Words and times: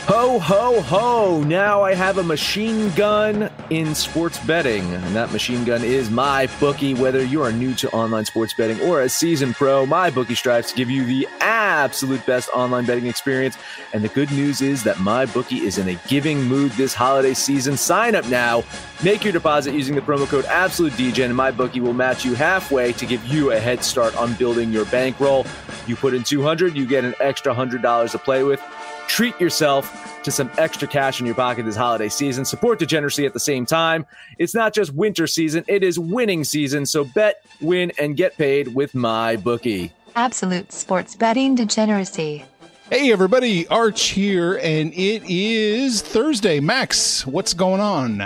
Ho, 0.00 0.38
ho, 0.38 0.82
ho! 0.82 1.42
Now 1.44 1.82
I 1.82 1.94
have 1.94 2.18
a 2.18 2.22
machine 2.22 2.90
gun 2.90 3.50
in 3.70 3.94
sports 3.94 4.38
betting, 4.44 4.84
and 4.92 5.16
that 5.16 5.32
machine 5.32 5.64
gun 5.64 5.82
is 5.82 6.10
my 6.10 6.46
bookie. 6.60 6.94
Whether 6.94 7.24
you 7.24 7.42
are 7.42 7.50
new 7.50 7.72
to 7.76 7.90
online 7.90 8.26
sports 8.26 8.52
betting 8.52 8.80
or 8.82 9.00
a 9.00 9.08
seasoned 9.08 9.54
pro, 9.54 9.86
my 9.86 10.10
bookie 10.10 10.34
strives 10.34 10.70
to 10.70 10.76
give 10.76 10.90
you 10.90 11.04
the 11.04 11.26
absolute 11.40 12.26
best 12.26 12.50
online 12.52 12.84
betting 12.84 13.06
experience. 13.06 13.56
And 13.94 14.04
the 14.04 14.08
good 14.08 14.30
news 14.30 14.60
is 14.60 14.82
that 14.82 15.00
my 15.00 15.24
bookie 15.24 15.60
is 15.60 15.78
in 15.78 15.88
a 15.88 15.94
giving 16.06 16.42
mood 16.42 16.72
this 16.72 16.92
holiday 16.92 17.32
season. 17.32 17.76
Sign 17.76 18.14
up 18.14 18.28
now, 18.28 18.62
make 19.02 19.24
your 19.24 19.32
deposit 19.32 19.74
using 19.74 19.94
the 19.94 20.02
promo 20.02 20.26
code 20.26 20.44
AbsoluteDGen, 20.44 21.26
and 21.26 21.36
my 21.36 21.50
bookie 21.50 21.80
will 21.80 21.94
match 21.94 22.24
you 22.26 22.34
halfway 22.34 22.92
to 22.92 23.06
give 23.06 23.24
you 23.24 23.52
a 23.52 23.58
head 23.58 23.82
start 23.82 24.14
on 24.16 24.34
building 24.34 24.70
your 24.70 24.84
bankroll. 24.86 25.46
You 25.86 25.96
put 25.96 26.14
in 26.14 26.24
200, 26.24 26.76
you 26.76 26.84
get 26.84 27.04
an 27.04 27.14
extra 27.20 27.54
$100 27.54 28.10
to 28.10 28.18
play 28.18 28.42
with. 28.42 28.60
Treat 29.08 29.38
yourself 29.40 30.22
to 30.22 30.30
some 30.30 30.50
extra 30.58 30.88
cash 30.88 31.20
in 31.20 31.26
your 31.26 31.34
pocket 31.34 31.64
this 31.64 31.76
holiday 31.76 32.08
season. 32.08 32.44
Support 32.44 32.78
degeneracy 32.78 33.26
at 33.26 33.32
the 33.32 33.40
same 33.40 33.66
time. 33.66 34.06
It's 34.38 34.54
not 34.54 34.72
just 34.72 34.92
winter 34.94 35.26
season, 35.26 35.64
it 35.68 35.82
is 35.82 35.98
winning 35.98 36.44
season. 36.44 36.86
So 36.86 37.04
bet, 37.04 37.44
win, 37.60 37.92
and 37.98 38.16
get 38.16 38.36
paid 38.36 38.74
with 38.74 38.94
my 38.94 39.36
bookie. 39.36 39.92
Absolute 40.16 40.72
sports 40.72 41.14
betting 41.16 41.54
degeneracy. 41.54 42.44
Hey 42.90 43.12
everybody, 43.12 43.66
Arch 43.68 44.08
here, 44.08 44.58
and 44.62 44.92
it 44.92 45.22
is 45.24 46.02
Thursday. 46.02 46.60
Max, 46.60 47.26
what's 47.26 47.54
going 47.54 47.80
on? 47.80 48.22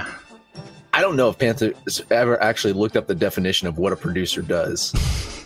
I 0.92 1.00
don't 1.00 1.16
know 1.16 1.28
if 1.28 1.38
Panther 1.38 1.72
has 1.84 2.02
ever 2.10 2.42
actually 2.42 2.72
looked 2.72 2.96
up 2.96 3.06
the 3.06 3.14
definition 3.14 3.68
of 3.68 3.78
what 3.78 3.92
a 3.92 3.96
producer 3.96 4.42
does. 4.42 4.92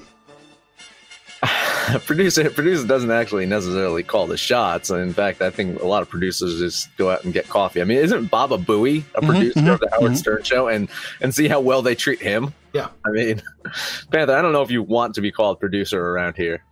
producer 2.05 2.51
producer 2.51 2.87
doesn't 2.87 3.11
actually 3.11 3.47
necessarily 3.47 4.03
call 4.03 4.27
the 4.27 4.37
shots. 4.37 4.91
In 4.91 5.13
fact, 5.13 5.43
I 5.43 5.51
think 5.51 5.81
a 5.81 5.87
lot 5.87 6.03
of 6.03 6.09
producers 6.09 6.59
just 6.59 6.95
go 6.97 7.11
out 7.11 7.25
and 7.25 7.33
get 7.33 7.49
coffee. 7.49 7.81
I 7.81 7.85
mean, 7.85 7.99
isn't 7.99 8.27
Baba 8.27 8.59
Booey 8.59 9.05
a 9.15 9.21
producer 9.21 9.61
mhm, 9.61 9.75
of 9.75 9.81
the 9.81 9.89
Howard 9.91 10.13
mhm. 10.13 10.17
Stern 10.17 10.43
show 10.43 10.69
and 10.69 10.89
and 11.21 11.35
see 11.35 11.49
how 11.49 11.61
well 11.61 11.83
they 11.83 11.95
treat 11.95 12.21
him? 12.21 12.55
Yeah. 12.73 12.89
I 13.05 13.11
mean, 13.11 13.43
Panther, 14.11 14.35
I 14.35 14.43
don't 14.43 14.53
know 14.53 14.63
if 14.63 14.71
you 14.71 14.83
want 14.83 15.15
to 15.15 15.21
be 15.21 15.31
called 15.33 15.61
producer 15.61 16.01
around 16.01 16.37
here. 16.37 16.63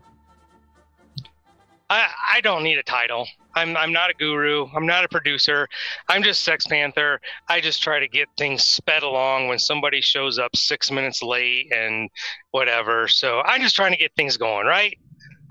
I, 1.90 2.08
I 2.34 2.40
don't 2.40 2.62
need 2.62 2.78
a 2.78 2.84
title. 2.84 3.26
I'm 3.56 3.76
I'm 3.76 3.92
not 3.92 4.10
a 4.10 4.14
guru. 4.14 4.68
I'm 4.74 4.86
not 4.86 5.04
a 5.04 5.08
producer. 5.08 5.66
I'm 6.08 6.22
just 6.22 6.44
Sex 6.44 6.66
Panther. 6.66 7.20
I 7.48 7.60
just 7.60 7.82
try 7.82 7.98
to 7.98 8.06
get 8.06 8.28
things 8.38 8.62
sped 8.62 9.02
along 9.02 9.48
when 9.48 9.58
somebody 9.58 10.00
shows 10.00 10.38
up 10.38 10.54
six 10.54 10.90
minutes 10.90 11.20
late 11.20 11.72
and 11.72 12.08
whatever. 12.52 13.08
So 13.08 13.40
I'm 13.40 13.60
just 13.60 13.74
trying 13.74 13.90
to 13.92 13.98
get 13.98 14.14
things 14.14 14.36
going, 14.36 14.66
right? 14.66 14.96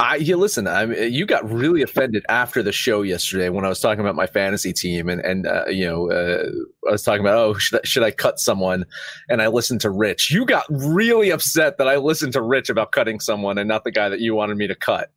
I 0.02 0.16
yeah, 0.16 0.36
listen. 0.36 0.66
I 0.66 0.86
mean, 0.86 1.12
you 1.12 1.26
got 1.26 1.50
really 1.52 1.82
offended 1.82 2.26
after 2.30 2.64
the 2.64 2.72
show 2.72 3.02
yesterday 3.02 3.50
when 3.50 3.66
I 3.66 3.70
was 3.70 3.82
talking 3.82 4.00
about 4.00 4.16
my 4.16 4.28
fantasy 4.28 4.72
team, 4.72 5.10
and 5.10 5.20
and 5.22 5.46
uh, 5.46 5.66
you 5.68 5.86
know, 5.86 6.10
uh, 6.10 6.46
I 6.88 6.92
was 6.92 7.04
talking 7.04 7.20
about 7.20 7.38
oh, 7.38 7.54
should 7.56 7.80
I, 7.80 7.82
should 7.84 8.04
I 8.04 8.12
cut 8.12 8.40
someone? 8.40 8.86
And 9.28 9.42
I 9.42 9.48
listened 9.48 9.82
to 9.82 9.90
Rich. 9.90 10.32
You 10.32 10.46
got 10.46 10.64
really 10.70 11.32
upset 11.32 11.78
that 11.80 11.90
I 11.90 11.98
listened 11.98 12.32
to 12.34 12.42
Rich 12.42 12.70
about 12.70 12.94
cutting 12.94 13.20
someone 13.20 13.58
and 13.58 13.68
not 13.68 13.84
the 13.84 13.92
guy 13.92 14.08
that 14.08 14.22
you 14.22 14.36
wanted 14.36 14.56
me 14.56 14.68
to 14.68 14.76
cut. 14.76 15.12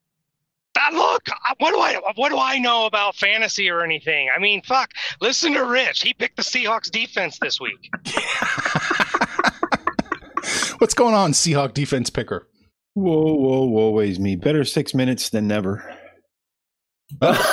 Look, 0.93 1.28
uh, 1.28 1.54
what 1.59 1.70
do 1.70 1.78
I 1.78 2.00
what 2.16 2.31
do 2.31 2.38
I 2.38 2.59
know 2.59 2.87
about 2.87 3.14
fantasy 3.14 3.70
or 3.70 3.84
anything? 3.84 4.31
I 4.34 4.41
mean, 4.41 4.62
fuck. 4.62 4.91
Listen 5.20 5.53
to 5.53 5.64
Rich. 5.64 6.03
He 6.03 6.12
picked 6.12 6.37
the 6.37 6.43
Seahawks 6.43 6.91
defense 6.91 7.38
this 7.41 7.60
week. 7.60 7.88
What's 10.78 10.94
going 10.94 11.14
on, 11.14 11.32
Seahawk 11.32 11.72
defense 11.72 12.10
picker? 12.10 12.49
Whoa, 12.94 13.34
whoa, 13.34 13.64
whoa, 13.64 13.91
ways 13.91 14.20
me. 14.20 14.36
Better 14.36 14.64
six 14.64 14.94
minutes 14.94 15.30
than 15.30 15.48
never. 15.48 15.97
it's 17.22 17.47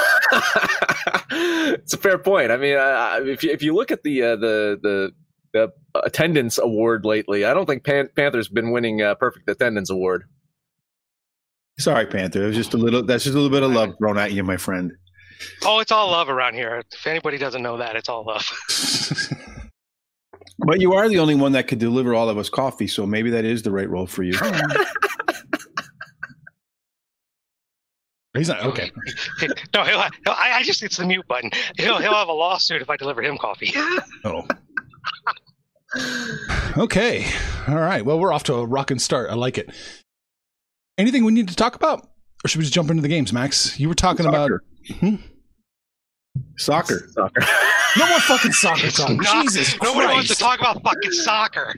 a 1.93 1.97
fair 1.97 2.17
point. 2.17 2.51
I 2.51 2.57
mean, 2.57 2.77
uh, 2.77 3.19
if 3.23 3.43
you, 3.43 3.51
if 3.51 3.61
you 3.61 3.73
look 3.73 3.91
at 3.91 4.03
the 4.03 4.23
uh, 4.23 4.35
the 4.35 4.79
the 4.81 5.11
the 5.53 5.71
attendance 6.03 6.57
award 6.57 7.05
lately, 7.05 7.45
I 7.45 7.53
don't 7.53 7.65
think 7.65 7.83
Pan- 7.83 8.09
Panthers 8.15 8.49
been 8.49 8.71
winning 8.71 9.01
uh, 9.01 9.15
perfect 9.15 9.49
attendance 9.49 9.89
award. 9.89 10.23
Sorry, 11.79 12.05
Panther. 12.05 12.43
It 12.43 12.47
was 12.47 12.55
just 12.55 12.73
a 12.73 12.77
little. 12.77 13.03
That's 13.03 13.23
just 13.23 13.33
a 13.33 13.39
little 13.39 13.55
bit 13.55 13.63
of 13.63 13.71
love 13.71 13.95
thrown 13.97 14.17
at 14.17 14.33
you, 14.33 14.43
my 14.43 14.57
friend. 14.57 14.91
Oh, 15.63 15.79
it's 15.79 15.91
all 15.91 16.11
love 16.11 16.27
around 16.27 16.55
here. 16.55 16.83
If 16.91 17.07
anybody 17.07 17.37
doesn't 17.37 17.63
know 17.63 17.77
that, 17.77 17.95
it's 17.95 18.09
all 18.09 18.25
love. 18.25 18.45
But 20.65 20.81
you 20.81 20.93
are 20.93 21.07
the 21.07 21.19
only 21.19 21.35
one 21.35 21.53
that 21.53 21.67
could 21.67 21.79
deliver 21.79 22.13
all 22.13 22.27
of 22.27 22.37
us 22.37 22.49
coffee, 22.49 22.87
so 22.87 23.05
maybe 23.05 23.29
that 23.31 23.45
is 23.45 23.63
the 23.63 23.71
right 23.71 23.89
role 23.89 24.05
for 24.05 24.23
you. 24.23 24.33
He's 28.37 28.47
not 28.47 28.63
okay. 28.63 28.91
no, 29.73 29.83
he'll, 29.83 30.01
he'll, 30.01 30.09
I, 30.27 30.51
I 30.57 30.63
just 30.63 30.83
it's 30.83 30.97
the 30.97 31.05
mute 31.05 31.27
button. 31.27 31.49
He'll 31.77 31.97
he'll 31.97 32.13
have 32.13 32.27
a 32.27 32.31
lawsuit 32.33 32.81
if 32.81 32.89
I 32.89 32.95
deliver 32.97 33.21
him 33.23 33.37
coffee. 33.37 33.73
Oh. 34.23 34.45
Okay. 36.77 37.25
All 37.67 37.75
right. 37.75 38.05
Well, 38.05 38.19
we're 38.19 38.31
off 38.33 38.43
to 38.43 38.53
a 38.55 38.65
rocking 38.65 38.99
start. 38.99 39.29
I 39.29 39.33
like 39.33 39.57
it. 39.57 39.69
Anything 40.97 41.23
we 41.23 41.31
need 41.31 41.47
to 41.49 41.55
talk 41.55 41.75
about? 41.75 42.07
Or 42.43 42.47
should 42.47 42.59
we 42.59 42.63
just 42.63 42.73
jump 42.73 42.89
into 42.91 43.01
the 43.01 43.07
games, 43.07 43.33
Max? 43.33 43.79
You 43.79 43.87
were 43.89 43.95
talking 43.95 44.25
Soccer. 44.25 44.61
about 44.87 44.99
Hmm? 44.99 45.15
Soccer. 46.57 47.09
Soccer. 47.11 47.41
no 47.97 48.07
more 48.07 48.19
fucking 48.19 48.51
soccer 48.53 48.85
It's 48.87 48.97
talk. 48.97 49.09
not- 49.11 49.43
Jesus 49.45 49.75
Nobody 49.81 50.07
wants 50.13 50.27
to 50.29 50.35
talk 50.35 50.59
about 50.59 50.81
fucking 50.83 51.11
soccer. 51.11 51.75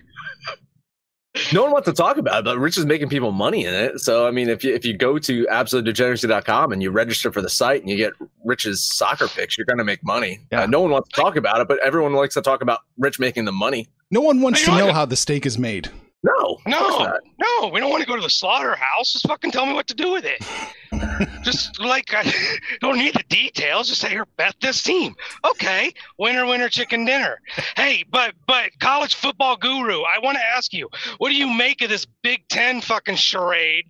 No 1.54 1.64
one 1.64 1.72
wants 1.72 1.88
to 1.88 1.94
talk 1.94 2.18
about 2.18 2.40
it, 2.40 2.46
but 2.46 2.58
Rich 2.58 2.78
is 2.78 2.86
making 2.86 3.10
people 3.10 3.32
money 3.32 3.66
in 3.66 3.74
it. 3.74 4.00
So, 4.00 4.28
I 4.28 4.32
mean, 4.32 4.50
if 4.50 4.64
you 4.64 4.74
if 4.74 4.86
you 4.86 4.96
go 4.96 5.20
to 5.20 5.46
absolutedegeneracy.com 5.46 6.72
and 6.72 6.82
you 6.82 6.92
register 6.92 7.32
for 7.32 7.42
the 7.42 7.50
site 7.50 7.82
and 7.82 7.90
you 7.90 7.98
get 7.98 8.14
Rich's 8.44 8.84
soccer 8.84 9.28
picks, 9.28 9.58
you're 9.58 9.66
going 9.66 9.78
to 9.78 9.84
make 9.84 10.04
money. 10.04 10.40
Yeah. 10.52 10.64
Uh, 10.64 10.66
no 10.68 10.82
one 10.82 10.92
wants 10.92 11.10
to 11.10 11.16
talk 11.16 11.36
about 11.36 11.62
it, 11.62 11.68
but 11.68 11.80
everyone 11.80 12.14
likes 12.14 12.34
to 12.36 12.42
talk 12.42 12.62
about 12.62 12.80
Rich 12.98 13.20
making 13.20 13.46
the 13.46 13.52
money. 13.52 13.88
No 14.10 14.22
one 14.22 14.42
wants 14.42 14.64
to 14.66 14.72
know 14.72 14.88
know 14.88 14.94
how 14.94 15.06
the 15.06 15.16
steak 15.16 15.46
is 15.46 15.58
made. 15.58 15.90
No, 16.24 16.60
No, 16.68 17.18
no, 17.40 17.70
we 17.74 17.80
don't 17.80 17.90
want 17.90 18.04
to 18.04 18.08
go 18.08 18.16
to 18.16 18.22
the 18.22 18.30
slaughterhouse. 18.30 19.14
Just 19.14 19.28
fucking 19.28 19.50
tell 19.50 19.66
me 19.66 19.74
what 19.74 19.88
to 19.88 19.96
do 19.96 20.12
with 20.12 20.24
it. 20.24 20.44
Just 21.44 21.80
like 21.80 22.14
I 22.14 22.32
don't 22.82 23.00
need 23.00 23.16
the 23.16 23.24
details. 23.28 23.88
Just 23.88 24.02
say 24.02 24.10
here, 24.10 24.28
bet 24.38 24.56
this 24.62 24.84
team. 24.84 25.16
Okay, 25.44 25.92
winner, 26.20 26.46
winner, 26.46 26.70
chicken 26.70 27.06
dinner. 27.06 27.40
Hey, 27.76 28.04
but 28.12 28.36
but 28.46 28.70
college 28.80 29.16
football 29.16 29.58
guru, 29.58 30.02
I 30.02 30.20
want 30.22 30.38
to 30.38 30.44
ask 30.44 30.74
you, 30.74 30.90
what 31.18 31.30
do 31.30 31.36
you 31.36 31.48
make 31.48 31.82
of 31.82 31.90
this 31.90 32.06
Big 32.22 32.48
Ten 32.50 32.82
fucking 32.82 33.16
charade 33.16 33.86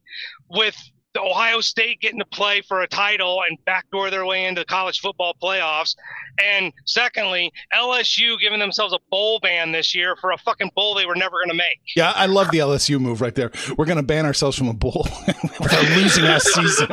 with 0.50 0.78
the 1.14 1.22
Ohio 1.22 1.60
State 1.60 2.00
getting 2.00 2.20
to 2.20 2.26
play 2.26 2.62
for 2.62 2.82
a 2.82 2.88
title 2.88 3.42
and 3.48 3.58
backdoor 3.66 4.10
their 4.10 4.26
way 4.26 4.46
into 4.46 4.64
college 4.66 5.00
football 5.02 5.36
playoffs? 5.42 5.96
And 6.42 6.72
secondly, 6.86 7.52
LSU 7.76 8.40
giving 8.40 8.60
themselves 8.60 8.94
a 8.94 9.00
bowl 9.10 9.40
ban 9.42 9.72
this 9.72 9.94
year 9.94 10.16
for 10.16 10.32
a 10.32 10.38
fucking 10.38 10.72
bowl 10.76 10.96
they 10.96 11.06
were 11.06 11.16
never 11.16 11.38
going 11.44 11.50
to 11.50 11.56
make. 11.56 11.80
Yeah, 11.96 12.12
I 12.16 12.28
love 12.28 12.50
the 12.52 12.60
LSU 12.60 13.00
move 13.00 13.20
right 13.22 13.36
there. 13.36 13.52
We're 13.78 13.86
going 13.86 13.98
to 13.98 14.04
ban 14.04 14.26
ourselves 14.26 14.58
from 14.58 14.70
a 14.70 14.74
bowl 14.74 15.06
with 15.28 15.74
a 15.74 15.96
losing 15.96 16.24
ass 16.26 16.44
season. 16.44 16.88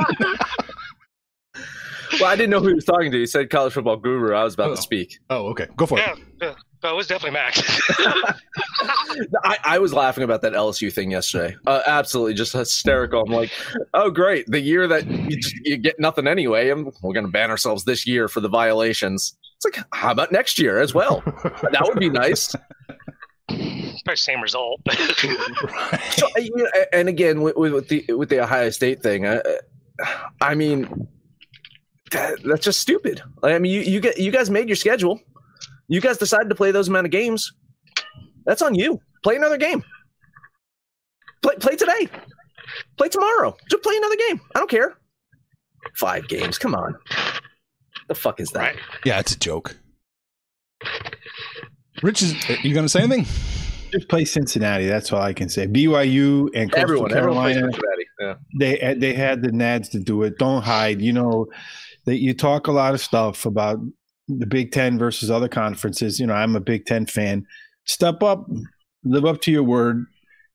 Well, 2.21 2.25
I 2.31 2.37
didn't 2.37 2.51
know 2.51 2.61
who 2.61 2.69
he 2.69 2.75
was 2.75 2.85
talking 2.85 3.13
to. 3.13 3.19
He 3.19 3.27
said 3.27 3.51
college 3.51 3.75
football 3.75 3.97
guru. 3.97 4.35
I 4.35 4.43
was 4.43 4.55
about 4.55 4.71
Oh. 4.71 4.75
to 4.77 4.83
speak. 4.83 5.19
Oh, 5.31 5.47
okay. 5.49 5.67
Go 5.77 5.87
for 5.87 5.99
Yeah, 5.99 6.15
it. 6.41 6.57
Yeah. 6.83 6.89
Oh, 6.91 6.93
it 6.93 6.97
was 6.97 7.07
definitely 7.07 7.33
Max. 7.33 7.61
I, 9.45 9.59
I 9.65 9.79
was 9.79 9.93
laughing 9.93 10.25
about 10.25 10.43
that 10.43 10.53
LSU 10.53 10.93
thing 10.93 11.11
yesterday. 11.11 11.57
Uh, 11.67 11.83
absolutely, 11.87 12.35
just 12.35 12.53
hysterical. 12.53 13.23
I'm 13.23 13.33
like, 13.33 13.51
oh 13.95 14.11
great, 14.11 14.47
the 14.47 14.61
year 14.61 14.87
that 14.87 15.07
you, 15.07 15.37
just- 15.37 15.57
you 15.65 15.77
get 15.77 15.99
nothing 15.99 16.27
anyway, 16.27 16.71
and 16.71 16.87
we're 17.03 17.15
going 17.15 17.27
to 17.27 17.33
ban 17.33 17.51
ourselves 17.51 17.85
this 17.85 18.07
year 18.07 18.29
for 18.29 18.41
the 18.41 18.49
violations. 18.49 19.37
It's 19.57 19.65
like, 19.77 19.85
how 19.93 20.13
about 20.13 20.31
next 20.31 20.59
year 20.61 20.79
as 20.81 20.95
well? 20.95 21.21
that 21.73 21.83
would 21.83 21.99
be 21.99 22.11
nice. 22.11 22.55
Probably 23.49 24.17
same 24.17 24.41
result. 24.41 24.81
So, 26.13 26.27
uh, 26.37 26.41
you 26.41 26.51
know, 26.57 26.67
and 26.93 27.09
again, 27.09 27.41
with, 27.41 27.57
with 27.57 27.89
the 27.89 28.05
with 28.15 28.29
the 28.29 28.41
Ohio 28.43 28.71
State 28.71 29.03
thing, 29.03 29.27
I, 29.27 29.41
I 30.41 30.55
mean, 30.55 31.09
that, 32.11 32.43
that's 32.45 32.65
just 32.65 32.81
stupid. 32.81 33.23
I 33.43 33.59
mean, 33.59 33.73
you 33.73 33.81
you 33.81 34.01
get 34.01 34.19
you 34.19 34.31
guys 34.31 34.51
made 34.51 34.69
your 34.69 34.77
schedule. 34.77 35.21
You 35.89 36.01
guys 36.01 36.19
decided 36.19 36.49
to 36.51 36.55
play 36.55 36.71
those 36.71 36.89
amount 36.89 37.07
of 37.07 37.11
games. 37.11 37.53
That's 38.45 38.63
on 38.63 38.75
you. 38.75 39.01
Play 39.23 39.37
another 39.37 39.57
game. 39.57 39.83
Play 41.43 41.57
play 41.57 41.77
today. 41.77 42.09
Play 42.97 43.09
tomorrow. 43.09 43.57
Just 43.71 43.83
play 43.83 43.97
another 43.97 44.17
game. 44.29 44.41
I 44.55 44.59
don't 44.59 44.71
care. 44.71 44.97
Five 45.95 46.29
games. 46.29 46.59
Come 46.59 46.75
on. 46.75 46.97
The 48.09 48.15
fuck 48.15 48.41
is 48.41 48.51
that? 48.51 48.61
right. 48.61 48.77
Yeah, 49.05 49.19
it's 49.19 49.33
a 49.33 49.39
joke. 49.39 49.77
Rich, 52.03 52.23
is, 52.23 52.35
are 52.49 52.55
you 52.63 52.75
going 52.75 52.85
to 52.85 52.89
say 52.89 53.03
anything? 53.03 53.25
Just 53.91 54.09
play 54.09 54.25
Cincinnati. 54.25 54.87
That's 54.87 55.13
all 55.13 55.21
I 55.21 55.33
can 55.33 55.49
say. 55.49 55.67
BYU 55.67 56.49
and 56.55 56.71
Coastal 56.71 56.83
Everyone, 56.83 57.17
everyone 57.17 57.53
Carolina. 57.53 57.73
Cincinnati. 57.73 58.05
Yeah. 58.21 58.35
they 58.59 58.95
they 58.99 59.15
had 59.15 59.43
the 59.43 59.51
nads 59.51 59.91
to 59.93 60.01
do 60.01 60.23
it. 60.25 60.39
Don't 60.39 60.63
hide. 60.63 61.01
You 61.01 61.13
know 61.13 61.47
that 62.05 62.19
you 62.19 62.35
talk 62.35 62.67
a 62.67 62.73
lot 62.73 62.95
of 62.95 63.01
stuff 63.01 63.47
about 63.47 63.79
the 64.29 64.47
Big 64.47 64.73
Ten 64.73 64.99
versus 64.99 65.31
other 65.31 65.49
conferences. 65.49 66.21
You 66.21 66.27
know, 66.27 66.35
I'm 66.35 66.57
a 66.57 66.61
Big 66.61 66.85
Ten 66.87 67.07
fan. 67.07 67.47
Step 67.85 68.23
up, 68.23 68.47
live 69.05 69.25
up 69.25 69.41
to 69.43 69.51
your 69.51 69.63
word. 69.63 70.07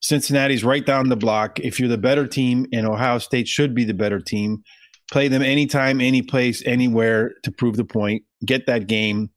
Cincinnati's 0.02 0.64
right 0.64 0.86
down 0.86 1.10
the 1.10 1.16
block. 1.16 1.60
If 1.60 1.80
you're 1.80 1.90
the 1.90 1.98
better 1.98 2.28
team, 2.28 2.68
and 2.74 2.86
Ohio 2.86 3.18
State 3.18 3.48
should 3.48 3.74
be 3.74 3.86
the 3.86 3.94
better 3.94 4.20
team, 4.20 4.64
play 5.12 5.28
them 5.28 5.42
anytime, 5.42 6.02
any 6.02 6.22
place, 6.22 6.62
anywhere 6.66 7.34
to 7.44 7.52
prove 7.52 7.78
the 7.78 7.86
point. 7.86 8.24
Get 8.46 8.68
that 8.68 8.88
game, 8.88 9.30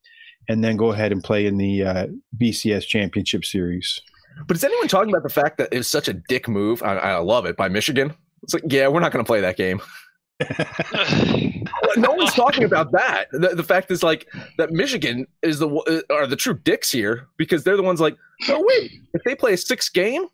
and 0.48 0.62
then 0.62 0.76
go 0.76 0.92
ahead 0.92 1.12
and 1.12 1.22
play 1.22 1.46
in 1.46 1.56
the 1.56 1.84
uh, 1.84 2.06
BCS 2.40 2.86
championship 2.86 3.44
series. 3.44 4.00
But 4.46 4.56
is 4.56 4.64
anyone 4.64 4.88
talking 4.88 5.10
about 5.10 5.22
the 5.22 5.32
fact 5.32 5.58
that 5.58 5.68
it 5.72 5.78
was 5.78 5.88
such 5.88 6.08
a 6.08 6.12
dick 6.12 6.48
move? 6.48 6.82
I, 6.82 6.96
I 6.96 7.16
love 7.18 7.46
it 7.46 7.56
by 7.56 7.68
Michigan. 7.68 8.14
It's 8.42 8.52
like, 8.52 8.64
yeah, 8.68 8.88
we're 8.88 9.00
not 9.00 9.12
going 9.12 9.24
to 9.24 9.28
play 9.28 9.40
that 9.40 9.56
game. 9.56 9.80
no 11.96 12.12
one's 12.12 12.34
talking 12.34 12.64
about 12.64 12.92
that. 12.92 13.26
The, 13.32 13.48
the 13.54 13.62
fact 13.62 13.90
is 13.90 14.02
like 14.02 14.28
that 14.58 14.70
Michigan 14.70 15.26
is 15.42 15.58
the 15.58 15.68
uh, 15.68 16.14
are 16.14 16.26
the 16.26 16.36
true 16.36 16.54
dicks 16.54 16.90
here 16.90 17.28
because 17.36 17.64
they're 17.64 17.76
the 17.76 17.82
ones 17.82 18.00
like, 18.00 18.16
oh 18.48 18.64
wait, 18.68 18.92
if 19.14 19.22
they 19.24 19.34
play 19.34 19.54
a 19.54 19.56
six 19.56 19.88
game, 19.88 20.26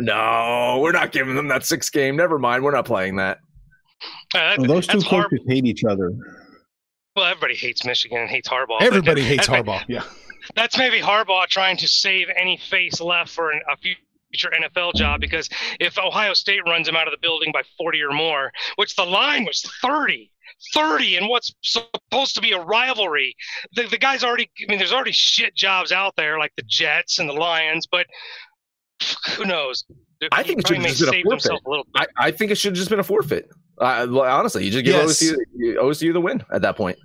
no, 0.00 0.78
we're 0.82 0.92
not 0.92 1.12
giving 1.12 1.34
them 1.36 1.48
that 1.48 1.64
six 1.64 1.88
game. 1.90 2.16
Never 2.16 2.38
mind, 2.38 2.64
we're 2.64 2.72
not 2.72 2.86
playing 2.86 3.16
that. 3.16 3.38
Uh, 4.34 4.56
Well, 4.58 4.66
those 4.66 4.86
two 4.86 4.98
that's 4.98 5.08
Har- 5.08 5.22
coaches 5.24 5.40
hate 5.46 5.64
each 5.64 5.84
other. 5.84 6.12
well, 7.14 7.26
everybody 7.26 7.54
hates 7.54 7.84
Michigan 7.84 8.18
and 8.18 8.28
hates 8.28 8.48
Harbaugh. 8.48 8.80
Everybody 8.80 9.22
that- 9.22 9.28
hates 9.28 9.46
Harbaugh. 9.46 9.84
Yeah. 9.88 10.02
That's 10.54 10.78
maybe 10.78 11.00
Harbaugh 11.00 11.46
trying 11.48 11.76
to 11.78 11.88
save 11.88 12.28
any 12.36 12.56
face 12.56 13.00
left 13.00 13.30
for 13.32 13.50
an, 13.50 13.60
a 13.72 13.76
future 14.30 14.50
NFL 14.50 14.94
job 14.94 15.20
because 15.20 15.48
if 15.80 15.98
Ohio 15.98 16.34
State 16.34 16.60
runs 16.66 16.88
him 16.88 16.96
out 16.96 17.06
of 17.06 17.12
the 17.12 17.18
building 17.20 17.50
by 17.52 17.62
40 17.78 18.02
or 18.02 18.12
more, 18.12 18.52
which 18.76 18.94
the 18.96 19.04
line 19.04 19.44
was 19.44 19.62
30. 19.82 20.30
30 20.72 21.16
and 21.16 21.28
what's 21.28 21.52
supposed 21.62 22.34
to 22.36 22.40
be 22.40 22.52
a 22.52 22.60
rivalry. 22.60 23.34
The, 23.74 23.82
the 23.88 23.98
guy's 23.98 24.22
already, 24.24 24.48
I 24.62 24.70
mean, 24.70 24.78
there's 24.78 24.92
already 24.92 25.12
shit 25.12 25.54
jobs 25.54 25.90
out 25.92 26.14
there 26.16 26.38
like 26.38 26.52
the 26.56 26.62
Jets 26.66 27.18
and 27.18 27.28
the 27.28 27.32
Lions, 27.34 27.86
but 27.86 28.06
who 29.36 29.44
knows? 29.44 29.84
I 30.32 30.42
think 30.42 30.60
it 30.60 30.66
should 30.68 30.76
have 30.78 30.86
just 30.96 31.10
been 31.10 31.20
a 31.20 31.22
forfeit. 31.24 31.50
a 31.52 31.68
little 31.68 31.86
bit. 31.92 32.08
I, 32.16 32.28
I 32.28 32.30
think 32.30 32.50
it 32.52 32.54
should 32.56 32.70
have 32.70 32.76
just 32.76 32.88
been 32.90 33.00
a 33.00 33.04
forfeit. 33.04 33.50
Uh, 33.78 34.06
honestly, 34.22 34.64
you 34.64 34.70
just 34.70 34.84
give 34.84 34.94
Yes. 34.94 35.22
OSU, 35.22 35.76
OSU 35.78 36.12
the 36.12 36.20
win 36.20 36.42
at 36.52 36.62
that 36.62 36.76
point. 36.76 36.96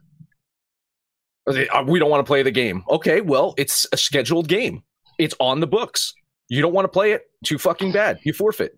Uh, 1.47 1.83
We 1.87 1.99
don't 1.99 2.09
want 2.09 2.23
to 2.25 2.27
play 2.29 2.43
the 2.43 2.51
game. 2.51 2.83
Okay, 2.89 3.19
well, 3.21 3.53
it's 3.57 3.85
a 3.91 3.97
scheduled 3.97 4.47
game. 4.47 4.83
It's 5.17 5.35
on 5.39 5.59
the 5.59 5.67
books. 5.67 6.13
You 6.51 6.61
don't 6.61 6.73
want 6.73 6.83
to 6.83 6.89
play 6.89 7.13
it. 7.13 7.23
Too 7.45 7.57
fucking 7.57 7.93
bad. 7.93 8.19
You 8.23 8.33
forfeit. 8.33 8.77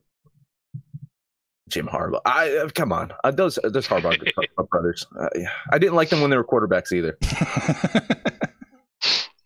Jim 1.70 1.88
Harbaugh. 1.88 2.22
I 2.24 2.56
uh, 2.58 2.70
come 2.70 2.94
on. 2.94 3.12
Uh, 3.24 3.32
those 3.32 3.58
uh, 3.58 3.70
those 3.70 3.88
Harbaugh 3.88 4.16
brothers. 4.70 5.08
Uh, 5.20 5.30
yeah. 5.36 5.50
I 5.72 5.80
didn't 5.80 5.96
like 5.96 6.10
them 6.10 6.22
when 6.22 6.30
they 6.30 6.38
were 6.38 6.46
quarterbacks 6.46 6.92
either. 6.92 7.18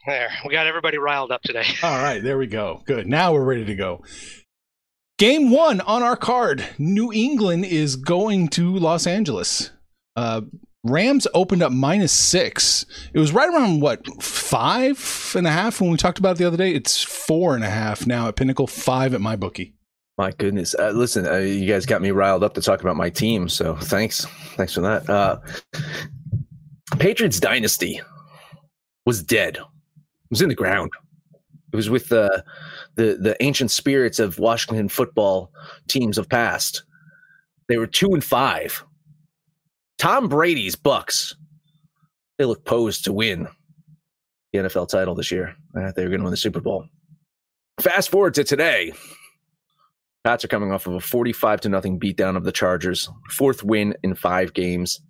There, 0.07 0.29
we 0.45 0.53
got 0.53 0.67
everybody 0.67 0.97
riled 0.97 1.33
up 1.33 1.41
today. 1.41 1.65
All 1.83 2.01
right, 2.01 2.23
there 2.23 2.37
we 2.37 2.47
go. 2.47 2.81
Good. 2.85 3.07
Now 3.07 3.33
we're 3.33 3.43
ready 3.43 3.65
to 3.65 3.75
go. 3.75 4.05
Game 5.17 5.51
one 5.51 5.81
on 5.81 6.01
our 6.01 6.15
card. 6.15 6.63
New 6.77 7.11
England 7.11 7.65
is 7.65 7.97
going 7.97 8.47
to 8.49 8.73
Los 8.77 9.05
Angeles. 9.05 9.71
Uh, 10.15 10.43
Rams 10.89 11.27
opened 11.33 11.61
up 11.63 11.71
minus 11.71 12.11
six. 12.11 12.85
It 13.13 13.19
was 13.19 13.31
right 13.31 13.49
around 13.49 13.81
what 13.81 14.05
five 14.21 15.33
and 15.35 15.47
a 15.47 15.51
half 15.51 15.81
when 15.81 15.91
we 15.91 15.97
talked 15.97 16.19
about 16.19 16.35
it 16.35 16.37
the 16.39 16.45
other 16.45 16.57
day. 16.57 16.73
It's 16.73 17.03
four 17.03 17.55
and 17.55 17.63
a 17.63 17.69
half 17.69 18.07
now 18.07 18.27
at 18.27 18.35
Pinnacle, 18.35 18.67
five 18.67 19.13
at 19.13 19.21
my 19.21 19.35
bookie. 19.35 19.73
My 20.17 20.31
goodness. 20.31 20.73
Uh, 20.73 20.91
listen, 20.91 21.27
uh, 21.27 21.37
you 21.37 21.71
guys 21.71 21.85
got 21.85 22.01
me 22.01 22.11
riled 22.11 22.43
up 22.43 22.55
to 22.55 22.61
talk 22.61 22.81
about 22.81 22.95
my 22.95 23.09
team. 23.09 23.49
So 23.49 23.75
thanks. 23.75 24.25
Thanks 24.55 24.73
for 24.73 24.81
that. 24.81 25.07
Uh, 25.09 25.39
Patriots 26.97 27.39
dynasty 27.39 28.01
was 29.05 29.21
dead. 29.21 29.57
It 29.57 30.31
was 30.31 30.41
in 30.41 30.49
the 30.49 30.55
ground. 30.55 30.89
It 31.71 31.75
was 31.75 31.89
with 31.89 32.09
the 32.09 32.43
the 32.95 33.17
the 33.19 33.35
ancient 33.41 33.71
spirits 33.71 34.19
of 34.19 34.39
Washington 34.39 34.89
football 34.89 35.51
teams 35.87 36.17
of 36.17 36.27
past. 36.27 36.83
They 37.67 37.77
were 37.77 37.87
two 37.87 38.13
and 38.13 38.23
five. 38.23 38.83
Tom 39.97 40.27
Brady's 40.27 40.75
Bucks. 40.75 41.35
They 42.37 42.45
look 42.45 42.65
posed 42.65 43.05
to 43.05 43.13
win 43.13 43.47
the 44.53 44.59
NFL 44.59 44.89
title 44.89 45.15
this 45.15 45.31
year. 45.31 45.55
Uh, 45.75 45.91
they 45.95 46.03
were 46.03 46.09
going 46.09 46.19
to 46.19 46.25
win 46.25 46.31
the 46.31 46.37
Super 46.37 46.61
Bowl. 46.61 46.85
Fast 47.81 48.09
forward 48.09 48.33
to 48.35 48.43
today. 48.43 48.93
Pats 50.23 50.43
are 50.43 50.49
coming 50.49 50.71
off 50.71 50.87
of 50.87 50.93
a 50.93 50.99
45 50.99 51.61
to 51.61 51.69
nothing 51.69 51.99
beatdown 51.99 52.35
of 52.35 52.43
the 52.43 52.51
Chargers. 52.51 53.09
Fourth 53.31 53.63
win 53.63 53.95
in 54.03 54.13
five 54.13 54.53
games. 54.53 55.01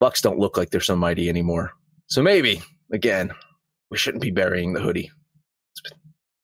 Bucks 0.00 0.20
don't 0.20 0.38
look 0.38 0.56
like 0.56 0.70
they're 0.70 0.80
so 0.80 0.96
mighty 0.96 1.28
anymore. 1.28 1.72
So 2.06 2.22
maybe, 2.22 2.60
again, 2.92 3.30
we 3.90 3.98
shouldn't 3.98 4.22
be 4.22 4.30
burying 4.30 4.72
the 4.72 4.80
hoodie. 4.80 5.10
It's 5.72 5.80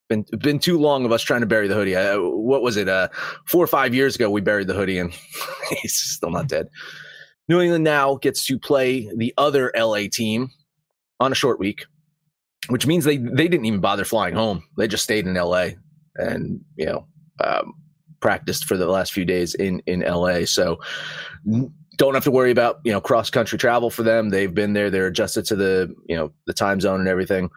been 0.09 0.25
been, 0.31 0.39
been 0.39 0.59
too 0.59 0.79
long 0.79 1.05
of 1.05 1.13
us 1.13 1.23
trying 1.23 1.41
to 1.41 1.47
bury 1.47 1.67
the 1.67 1.75
hoodie. 1.75 1.97
Uh, 1.97 2.21
what 2.21 2.63
was 2.63 2.77
it? 2.77 2.89
Uh, 2.89 3.09
four 3.47 3.65
or 3.65 3.67
five 3.67 3.95
years 3.95 4.15
ago, 4.15 4.31
we 4.31 4.41
buried 4.41 4.69
the 4.69 4.75
hoodie, 4.75 4.99
and 4.99 5.13
he's 5.83 5.97
still 5.97 6.31
not 6.31 6.49
dead. 6.49 6.69
New 7.49 7.61
England 7.61 7.85
now 7.85 8.17
gets 8.17 8.45
to 8.47 8.59
play 8.59 9.11
the 9.17 9.33
other 9.39 9.73
LA 9.77 10.05
team 10.11 10.51
on 11.21 11.33
a 11.33 11.35
short 11.35 11.59
week, 11.59 11.87
which 12.69 12.87
means 12.87 13.05
they 13.05 13.17
they 13.17 13.49
didn't 13.49 13.67
even 13.67 13.81
bother 13.81 14.05
flying 14.05 14.35
home. 14.35 14.63
They 14.77 14.89
just 14.89 15.05
stayed 15.05 15.27
in 15.27 15.35
LA 15.35 15.71
and 16.17 16.61
you 16.77 16.87
know 16.87 17.07
um, 17.43 17.75
practiced 18.21 18.65
for 18.65 18.77
the 18.77 18.87
last 18.87 19.13
few 19.13 19.25
days 19.25 19.55
in 19.55 19.81
in 19.87 20.01
LA. 20.01 20.45
So 20.45 20.81
don't 21.97 22.15
have 22.15 22.25
to 22.25 22.31
worry 22.31 22.51
about 22.51 22.81
you 22.85 22.93
know 22.93 23.01
cross 23.01 23.31
country 23.31 23.59
travel 23.59 23.91
for 23.91 24.03
them. 24.03 24.31
They've 24.31 24.53
been 24.53 24.73
there. 24.73 24.91
They're 24.91 25.07
adjusted 25.07 25.45
to 25.47 25.57
the 25.57 25.95
you 26.09 26.17
know 26.17 26.33
the 26.47 26.53
time 26.53 26.81
zone 26.81 27.01
and 27.01 27.09
everything. 27.09 27.51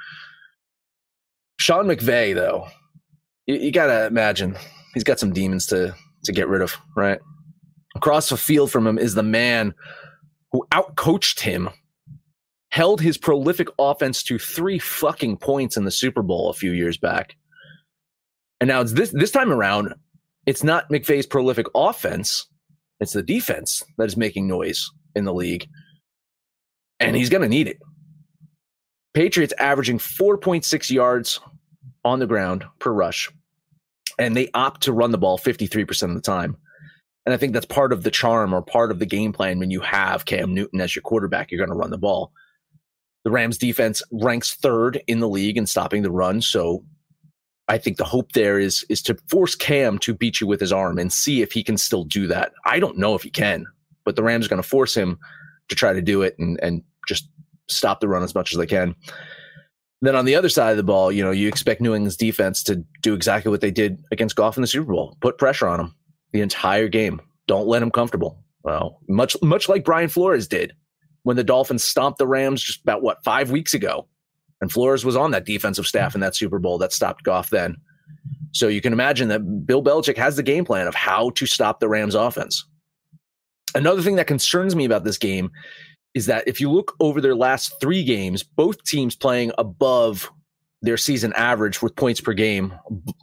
Sean 1.59 1.85
McVay 1.85 2.35
though, 2.35 2.67
you, 3.47 3.55
you 3.55 3.71
gotta 3.71 4.05
imagine 4.05 4.55
he's 4.93 5.03
got 5.03 5.19
some 5.19 5.33
demons 5.33 5.65
to 5.67 5.95
to 6.25 6.31
get 6.31 6.47
rid 6.47 6.61
of, 6.61 6.77
right? 6.95 7.19
Across 7.99 8.29
the 8.29 8.37
field 8.37 8.71
from 8.71 8.87
him 8.87 8.97
is 8.97 9.13
the 9.13 9.23
man 9.23 9.73
who 10.53 10.65
outcoached 10.71 11.41
him 11.41 11.69
held 12.71 13.01
his 13.01 13.17
prolific 13.17 13.67
offense 13.77 14.23
to 14.23 14.39
three 14.39 14.79
fucking 14.79 15.35
points 15.35 15.75
in 15.75 15.83
the 15.83 15.91
Super 15.91 16.21
Bowl 16.21 16.49
a 16.49 16.53
few 16.53 16.71
years 16.71 16.97
back. 16.97 17.35
And 18.61 18.69
now 18.69 18.79
it's 18.79 18.93
this 18.93 19.11
this 19.11 19.31
time 19.31 19.51
around, 19.51 19.93
it's 20.45 20.63
not 20.63 20.89
McVay's 20.89 21.25
prolific 21.25 21.65
offense, 21.75 22.47
it's 23.01 23.11
the 23.11 23.21
defense 23.21 23.83
that 23.97 24.05
is 24.05 24.15
making 24.15 24.47
noise 24.47 24.89
in 25.13 25.25
the 25.25 25.33
league. 25.33 25.67
And 27.01 27.17
he's 27.17 27.29
going 27.29 27.41
to 27.41 27.49
need 27.49 27.67
it. 27.67 27.79
Patriots 29.13 29.53
averaging 29.59 29.97
4.6 29.97 30.89
yards 30.89 31.41
on 32.05 32.19
the 32.19 32.27
ground 32.27 32.63
per 32.79 32.93
rush, 32.93 33.29
and 34.17 34.37
they 34.37 34.49
opt 34.53 34.83
to 34.83 34.93
run 34.93 35.11
the 35.11 35.17
ball 35.17 35.37
53% 35.37 36.03
of 36.03 36.13
the 36.13 36.21
time. 36.21 36.55
And 37.29 37.33
I 37.35 37.37
think 37.37 37.53
that's 37.53 37.63
part 37.67 37.93
of 37.93 38.01
the 38.01 38.09
charm 38.09 38.55
or 38.55 38.63
part 38.63 38.89
of 38.89 38.97
the 38.97 39.05
game 39.05 39.31
plan 39.31 39.59
when 39.59 39.69
you 39.69 39.81
have 39.81 40.25
Cam 40.25 40.51
Newton 40.51 40.81
as 40.81 40.95
your 40.95 41.03
quarterback, 41.03 41.51
you're 41.51 41.63
going 41.63 41.69
to 41.69 41.79
run 41.79 41.91
the 41.91 41.97
ball. 41.99 42.31
The 43.23 43.29
Rams 43.29 43.59
defense 43.59 44.01
ranks 44.11 44.55
third 44.55 44.99
in 45.05 45.19
the 45.19 45.29
league 45.29 45.55
in 45.55 45.67
stopping 45.67 46.01
the 46.01 46.09
run. 46.09 46.41
So 46.41 46.83
I 47.67 47.77
think 47.77 47.97
the 47.97 48.03
hope 48.03 48.31
there 48.31 48.57
is 48.57 48.83
is 48.89 49.03
to 49.03 49.15
force 49.29 49.53
Cam 49.53 49.99
to 49.99 50.15
beat 50.15 50.41
you 50.41 50.47
with 50.47 50.59
his 50.59 50.73
arm 50.73 50.97
and 50.97 51.13
see 51.13 51.43
if 51.43 51.51
he 51.51 51.63
can 51.63 51.77
still 51.77 52.03
do 52.03 52.25
that. 52.25 52.51
I 52.65 52.79
don't 52.79 52.97
know 52.97 53.13
if 53.13 53.21
he 53.21 53.29
can, 53.29 53.67
but 54.05 54.15
the 54.15 54.23
Rams 54.23 54.47
are 54.47 54.49
going 54.49 54.63
to 54.63 54.67
force 54.67 54.97
him 54.97 55.19
to 55.67 55.75
try 55.75 55.93
to 55.93 56.01
do 56.01 56.23
it 56.23 56.35
and 56.39 56.59
and 56.63 56.81
just 57.07 57.29
stop 57.67 57.99
the 57.99 58.07
run 58.07 58.23
as 58.23 58.33
much 58.33 58.53
as 58.53 58.57
they 58.57 58.65
can. 58.65 58.95
Then 60.01 60.15
on 60.15 60.25
the 60.25 60.33
other 60.33 60.49
side 60.49 60.71
of 60.71 60.77
the 60.77 60.83
ball, 60.83 61.11
you 61.11 61.23
know, 61.23 61.29
you 61.29 61.47
expect 61.47 61.79
New 61.79 61.93
England's 61.93 62.17
defense 62.17 62.63
to 62.63 62.83
do 63.03 63.13
exactly 63.13 63.51
what 63.51 63.61
they 63.61 63.69
did 63.69 64.03
against 64.11 64.35
Goff 64.35 64.57
in 64.57 64.61
the 64.61 64.67
Super 64.67 64.91
Bowl, 64.91 65.15
put 65.21 65.37
pressure 65.37 65.67
on 65.67 65.79
him 65.79 65.95
the 66.31 66.41
entire 66.41 66.87
game. 66.87 67.21
Don't 67.47 67.67
let 67.67 67.81
him 67.81 67.91
comfortable. 67.91 68.43
Well, 68.63 68.99
much 69.07 69.35
much 69.41 69.69
like 69.69 69.85
Brian 69.85 70.09
Flores 70.09 70.47
did 70.47 70.73
when 71.23 71.35
the 71.35 71.43
Dolphins 71.43 71.83
stomped 71.83 72.19
the 72.19 72.27
Rams 72.27 72.61
just 72.61 72.81
about 72.81 73.01
what 73.01 73.23
five 73.23 73.51
weeks 73.51 73.73
ago, 73.73 74.07
and 74.61 74.71
Flores 74.71 75.05
was 75.05 75.15
on 75.15 75.31
that 75.31 75.45
defensive 75.45 75.87
staff 75.87 76.15
in 76.15 76.21
that 76.21 76.35
Super 76.35 76.59
Bowl 76.59 76.77
that 76.79 76.93
stopped 76.93 77.23
Goff 77.23 77.49
then. 77.49 77.77
So 78.51 78.67
you 78.67 78.81
can 78.81 78.93
imagine 78.93 79.27
that 79.29 79.65
Bill 79.65 79.83
Belichick 79.83 80.17
has 80.17 80.35
the 80.35 80.43
game 80.43 80.65
plan 80.65 80.87
of 80.87 80.95
how 80.95 81.29
to 81.31 81.45
stop 81.45 81.79
the 81.79 81.87
Rams 81.87 82.15
offense. 82.15 82.65
Another 83.75 84.01
thing 84.01 84.15
that 84.15 84.27
concerns 84.27 84.75
me 84.75 84.85
about 84.85 85.03
this 85.03 85.17
game 85.17 85.51
is 86.15 86.25
that 86.25 86.47
if 86.47 86.59
you 86.59 86.71
look 86.71 86.95
over 86.99 87.21
their 87.21 87.35
last 87.35 87.73
three 87.79 88.03
games, 88.03 88.41
both 88.41 88.83
teams 88.83 89.15
playing 89.15 89.51
above 89.57 90.31
their 90.81 90.97
season 90.97 91.33
average 91.33 91.81
with 91.81 91.95
points 91.95 92.21
per 92.21 92.33
game, 92.33 92.73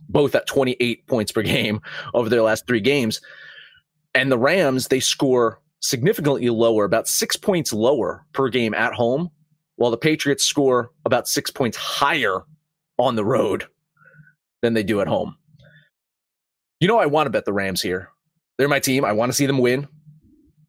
both 0.08 0.34
at 0.34 0.46
28 0.46 1.06
points 1.06 1.32
per 1.32 1.42
game 1.42 1.80
over 2.14 2.28
their 2.28 2.42
last 2.42 2.66
three 2.66 2.80
games. 2.80 3.20
And 4.14 4.30
the 4.30 4.38
Rams, 4.38 4.88
they 4.88 5.00
score 5.00 5.60
significantly 5.80 6.48
lower, 6.48 6.84
about 6.84 7.08
six 7.08 7.36
points 7.36 7.72
lower 7.72 8.26
per 8.32 8.48
game 8.48 8.74
at 8.74 8.94
home, 8.94 9.30
while 9.76 9.90
the 9.90 9.96
Patriots 9.96 10.44
score 10.44 10.90
about 11.04 11.28
six 11.28 11.50
points 11.50 11.76
higher 11.76 12.40
on 12.98 13.14
the 13.14 13.24
road 13.24 13.66
than 14.62 14.74
they 14.74 14.82
do 14.82 15.00
at 15.00 15.06
home. 15.06 15.36
You 16.80 16.88
know, 16.88 16.98
I 16.98 17.06
want 17.06 17.26
to 17.26 17.30
bet 17.30 17.44
the 17.44 17.52
Rams 17.52 17.82
here. 17.82 18.10
They're 18.58 18.68
my 18.68 18.80
team. 18.80 19.04
I 19.04 19.12
want 19.12 19.30
to 19.30 19.36
see 19.36 19.46
them 19.46 19.58
win. 19.58 19.86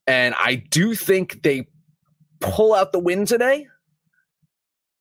And 0.06 0.36
I 0.38 0.56
do 0.56 0.96
think 0.96 1.41
they 1.44 1.67
pull 2.39 2.74
out 2.74 2.91
the 2.91 3.00
win 3.00 3.25
today. 3.25 3.67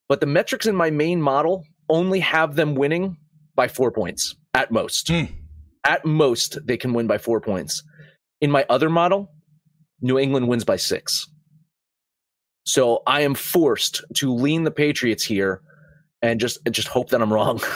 But 0.09 0.21
the 0.21 0.27
metrics 0.27 0.67
in 0.67 0.77
my 0.77 0.91
main 0.91 1.21
model 1.21 1.65
only 1.89 2.21
have 2.21 2.57
them 2.57 2.75
winning 2.75 3.17
by 3.55 3.69
four 3.69 3.91
points 3.91 4.35
at 4.55 4.71
most. 4.71 5.09
Mm. 5.09 5.33
At 5.85 6.05
most, 6.05 6.59
they 6.67 6.77
can 6.77 6.93
win 6.93 7.07
by 7.07 7.19
four 7.19 7.41
points. 7.41 7.83
In 8.41 8.51
my 8.51 8.67
other 8.69 8.91
model, 8.91 9.31
New 10.01 10.19
England 10.19 10.49
wins 10.49 10.65
by 10.65 10.77
six. 10.77 11.27
So 12.65 13.03
I 13.07 13.21
am 13.21 13.35
forced 13.35 14.03
to 14.17 14.35
lean 14.35 14.65
the 14.65 14.71
Patriots 14.71 15.25
here 15.25 15.63
and 16.21 16.41
just 16.41 16.59
just 16.71 16.89
hope 16.89 17.11
that 17.11 17.23
I'm 17.23 17.33
wrong. 17.33 17.61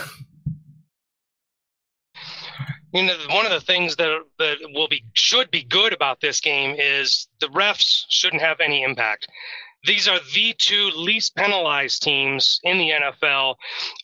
you 2.92 3.04
know 3.04 3.16
one 3.30 3.46
of 3.46 3.52
the 3.52 3.60
things 3.60 3.96
that 3.96 4.20
that 4.38 4.56
will 4.74 4.88
be 4.88 5.04
should 5.12 5.50
be 5.50 5.62
good 5.62 5.92
about 5.92 6.20
this 6.20 6.40
game 6.40 6.74
is 6.76 7.28
the 7.40 7.46
refs 7.48 8.04
shouldn't 8.08 8.42
have 8.42 8.60
any 8.60 8.82
impact 8.82 9.28
these 9.84 10.08
are 10.08 10.18
the 10.34 10.54
two 10.58 10.90
least 10.94 11.34
penalized 11.36 12.02
teams 12.02 12.60
in 12.64 12.78
the 12.78 12.90
NFL. 12.90 13.54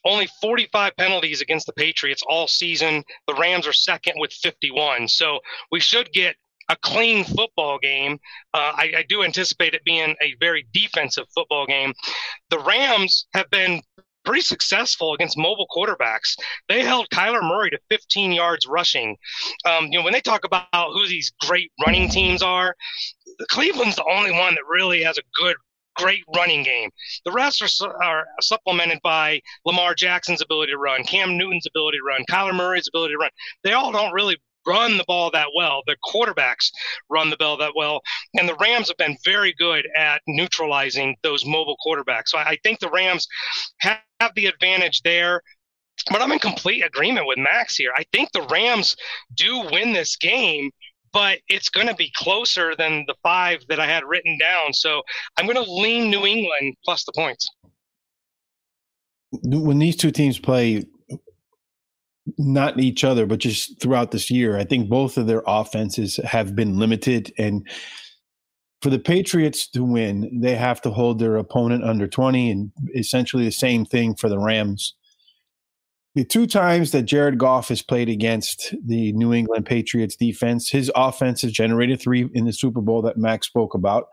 Only 0.04 0.28
45 0.40 0.96
penalties 0.96 1.40
against 1.40 1.66
the 1.66 1.72
Patriots 1.72 2.22
all 2.26 2.48
season. 2.48 3.04
The 3.26 3.34
Rams 3.34 3.66
are 3.66 3.72
second 3.72 4.14
with 4.18 4.32
51. 4.32 5.08
So 5.08 5.40
we 5.70 5.80
should 5.80 6.10
get 6.12 6.36
a 6.68 6.76
clean 6.76 7.24
football 7.24 7.78
game. 7.78 8.18
Uh, 8.54 8.72
I, 8.74 8.92
I, 8.98 9.04
do 9.08 9.22
anticipate 9.22 9.74
it 9.74 9.84
being 9.84 10.16
a 10.20 10.34
very 10.40 10.66
defensive 10.72 11.26
football 11.32 11.64
game. 11.64 11.92
The 12.50 12.58
Rams 12.58 13.26
have 13.34 13.48
been 13.50 13.82
pretty 14.24 14.42
successful 14.42 15.14
against 15.14 15.38
mobile 15.38 15.68
quarterbacks. 15.74 16.36
They 16.68 16.82
held 16.82 17.08
Kyler 17.10 17.42
Murray 17.42 17.70
to 17.70 17.78
15 17.88 18.32
yards 18.32 18.66
rushing. 18.66 19.16
Um, 19.64 19.86
you 19.86 19.98
know, 19.98 20.04
when 20.04 20.12
they 20.12 20.20
talk 20.20 20.44
about 20.44 20.66
who 20.72 21.06
these 21.06 21.32
great 21.40 21.70
running 21.86 22.08
teams 22.08 22.42
are, 22.42 22.74
Cleveland's 23.48 23.96
the 23.96 24.04
only 24.10 24.32
one 24.32 24.54
that 24.54 24.62
really 24.68 25.02
has 25.02 25.18
a 25.18 25.22
good 25.40 25.56
great 25.96 26.24
running 26.34 26.62
game. 26.62 26.90
The 27.24 27.32
rest 27.32 27.62
are, 27.82 28.02
are 28.02 28.26
supplemented 28.40 29.00
by 29.02 29.40
Lamar 29.64 29.94
Jackson's 29.94 30.42
ability 30.42 30.72
to 30.72 30.78
run, 30.78 31.04
Cam 31.04 31.36
Newton's 31.36 31.66
ability 31.66 31.98
to 31.98 32.04
run, 32.04 32.24
Kyler 32.30 32.54
Murray's 32.54 32.88
ability 32.88 33.14
to 33.14 33.18
run. 33.18 33.30
They 33.64 33.72
all 33.72 33.92
don't 33.92 34.12
really 34.12 34.36
run 34.66 34.98
the 34.98 35.04
ball 35.06 35.30
that 35.30 35.48
well. 35.56 35.82
The 35.86 35.96
quarterbacks 36.04 36.70
run 37.08 37.30
the 37.30 37.36
ball 37.36 37.56
that 37.58 37.72
well. 37.76 38.02
And 38.34 38.48
the 38.48 38.56
Rams 38.56 38.88
have 38.88 38.96
been 38.96 39.16
very 39.24 39.54
good 39.58 39.88
at 39.96 40.22
neutralizing 40.26 41.16
those 41.22 41.46
mobile 41.46 41.76
quarterbacks. 41.86 42.28
So 42.28 42.38
I 42.38 42.58
think 42.62 42.80
the 42.80 42.90
Rams 42.90 43.28
have 43.78 44.00
the 44.34 44.46
advantage 44.46 45.02
there. 45.02 45.40
But 46.10 46.20
I'm 46.20 46.32
in 46.32 46.38
complete 46.38 46.82
agreement 46.82 47.26
with 47.26 47.38
Max 47.38 47.74
here. 47.74 47.90
I 47.96 48.04
think 48.12 48.30
the 48.32 48.46
Rams 48.50 48.96
do 49.34 49.60
win 49.72 49.92
this 49.92 50.16
game 50.16 50.70
but 51.12 51.38
it's 51.48 51.68
going 51.68 51.86
to 51.86 51.94
be 51.94 52.12
closer 52.14 52.74
than 52.76 53.04
the 53.06 53.14
five 53.22 53.60
that 53.68 53.80
I 53.80 53.86
had 53.86 54.04
written 54.04 54.38
down. 54.38 54.72
So 54.72 55.02
I'm 55.36 55.46
going 55.46 55.62
to 55.62 55.70
lean 55.70 56.10
New 56.10 56.26
England 56.26 56.76
plus 56.84 57.04
the 57.04 57.12
points. 57.12 57.48
When 59.42 59.78
these 59.78 59.96
two 59.96 60.10
teams 60.10 60.38
play, 60.38 60.84
not 62.38 62.78
each 62.78 63.04
other, 63.04 63.26
but 63.26 63.38
just 63.38 63.80
throughout 63.80 64.10
this 64.10 64.30
year, 64.30 64.58
I 64.58 64.64
think 64.64 64.88
both 64.88 65.16
of 65.16 65.26
their 65.26 65.42
offenses 65.46 66.16
have 66.24 66.56
been 66.56 66.78
limited. 66.78 67.32
And 67.38 67.68
for 68.82 68.90
the 68.90 68.98
Patriots 68.98 69.68
to 69.70 69.84
win, 69.84 70.40
they 70.40 70.54
have 70.54 70.80
to 70.82 70.90
hold 70.90 71.18
their 71.18 71.36
opponent 71.36 71.84
under 71.84 72.06
20, 72.06 72.50
and 72.50 72.72
essentially 72.94 73.44
the 73.44 73.52
same 73.52 73.84
thing 73.84 74.14
for 74.14 74.28
the 74.28 74.38
Rams 74.38 74.94
the 76.16 76.24
two 76.24 76.46
times 76.46 76.92
that 76.92 77.02
Jared 77.02 77.36
Goff 77.36 77.68
has 77.68 77.82
played 77.82 78.08
against 78.08 78.74
the 78.82 79.12
New 79.12 79.34
England 79.34 79.66
Patriots 79.66 80.16
defense, 80.16 80.70
his 80.70 80.90
offense 80.96 81.42
has 81.42 81.52
generated 81.52 82.00
three 82.00 82.26
in 82.32 82.46
the 82.46 82.54
Super 82.54 82.80
Bowl 82.80 83.02
that 83.02 83.18
Max 83.18 83.46
spoke 83.46 83.74
about. 83.74 84.06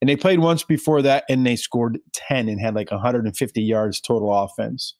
And 0.00 0.10
they 0.10 0.16
played 0.16 0.40
once 0.40 0.64
before 0.64 1.00
that 1.02 1.22
and 1.28 1.46
they 1.46 1.54
scored 1.54 2.00
10 2.12 2.48
and 2.48 2.60
had 2.60 2.74
like 2.74 2.90
150 2.90 3.62
yards 3.62 4.00
total 4.00 4.34
offense. 4.34 4.96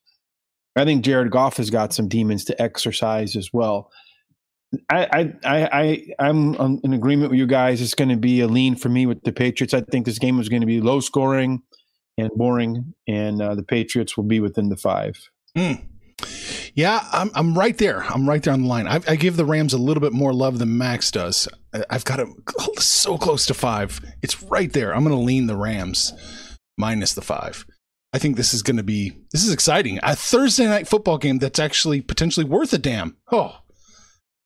I 0.77 0.85
think 0.85 1.05
Jared 1.05 1.33
Goff 1.33 1.57
has 1.57 1.71
got 1.71 1.93
some 1.93 2.07
demons 2.07 2.45
to 2.45 2.63
exercise 2.63 3.35
as 3.35 3.51
well. 3.53 3.91
I, 4.89 5.07
I, 5.13 5.35
I, 5.45 6.15
I, 6.21 6.29
am 6.29 6.81
in 6.85 6.95
agreement 6.95 7.33
with 7.33 7.39
you 7.39 7.49
guys. 7.49 7.81
It's 7.81 7.95
going 7.95 8.11
to 8.11 8.17
be 8.17 8.41
a 8.41 8.47
lean 8.47 8.77
for 8.77 8.89
me 8.89 9.07
with 9.07 9.25
the 9.25 9.33
Patriots. 9.33 9.75
I 9.75 9.81
think 9.81 10.07
this 10.07 10.21
game 10.21 10.39
is 10.39 10.49
going 10.49 10.63
to 10.63 10.67
be 10.67 10.81
low 10.81 11.01
scoring 11.01 11.63
and 12.17 12.31
boring, 12.37 12.95
and 13.09 13.43
uh, 13.43 13.57
the 13.57 13.63
Patriots 13.65 14.17
will 14.17 14.25
be 14.25 14.39
within 14.39 14.69
the 14.69 14.77
five. 14.77 15.31
Mm. 15.57 15.85
Yeah, 16.75 17.07
I'm 17.13 17.31
I'm 17.35 17.57
right 17.57 17.77
there. 17.79 18.03
I'm 18.03 18.29
right 18.29 18.43
there 18.43 18.53
on 18.53 18.63
the 18.63 18.69
line. 18.69 18.89
I, 18.89 19.01
I 19.07 19.17
give 19.17 19.37
the 19.37 19.45
Rams 19.45 19.73
a 19.73 19.79
little 19.79 20.01
bit 20.01 20.13
more 20.13 20.33
love 20.33 20.59
than 20.59 20.77
Max 20.77 21.11
does. 21.11 21.49
I've 21.89 22.05
got 22.05 22.21
it 22.21 22.29
so 22.79 23.17
close 23.17 23.47
to 23.47 23.55
five. 23.55 24.01
It's 24.23 24.43
right 24.43 24.73
there. 24.73 24.95
I'm 24.95 25.05
going 25.05 25.17
to 25.17 25.23
lean 25.23 25.47
the 25.47 25.57
Rams 25.57 26.13
minus 26.77 27.15
the 27.15 27.23
five. 27.23 27.65
I 28.13 28.19
think 28.19 28.37
this 28.37 28.55
is 28.55 28.63
going 28.63 28.77
to 28.77 28.83
be 28.83 29.13
this 29.33 29.45
is 29.45 29.53
exciting. 29.53 30.01
A 30.03 30.17
Thursday 30.17 30.67
night 30.67 30.89
football 30.89 31.19
game 31.19 31.39
that's 31.39 31.59
actually 31.61 32.01
potentially 32.01 32.45
worth 32.45 32.73
a 32.73 32.79
damn. 32.79 33.17
Oh, 33.31 33.59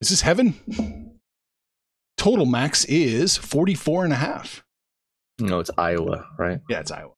is 0.01 0.11
this 0.11 0.21
heaven? 0.21 1.19
Total 2.19 2.47
max 2.47 2.85
is 2.87 3.37
44 3.37 4.05
and 4.05 4.13
a 4.13 4.17
half. 4.17 4.65
No, 5.39 5.61
it's 5.61 5.71
Iowa, 5.79 6.27
right? 6.37 6.61
Yeah, 6.69 6.81
it's 6.81 6.91
Iowa. 6.91 7.13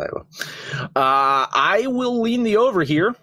Iowa. 0.00 0.24
Uh, 0.96 1.46
I 1.52 1.84
will 1.86 2.20
lean 2.20 2.44
the 2.44 2.56
over 2.56 2.82
here. 2.82 3.14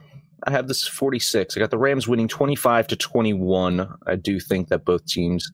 I 0.46 0.52
have 0.52 0.68
this 0.68 0.88
46. 0.88 1.58
I 1.58 1.60
got 1.60 1.72
the 1.72 1.78
Rams 1.78 2.08
winning 2.08 2.28
25 2.28 2.88
to 2.88 2.96
21. 2.96 3.90
I 4.06 4.16
do 4.16 4.40
think 4.40 4.70
that 4.70 4.86
both 4.86 5.06
teams 5.06 5.52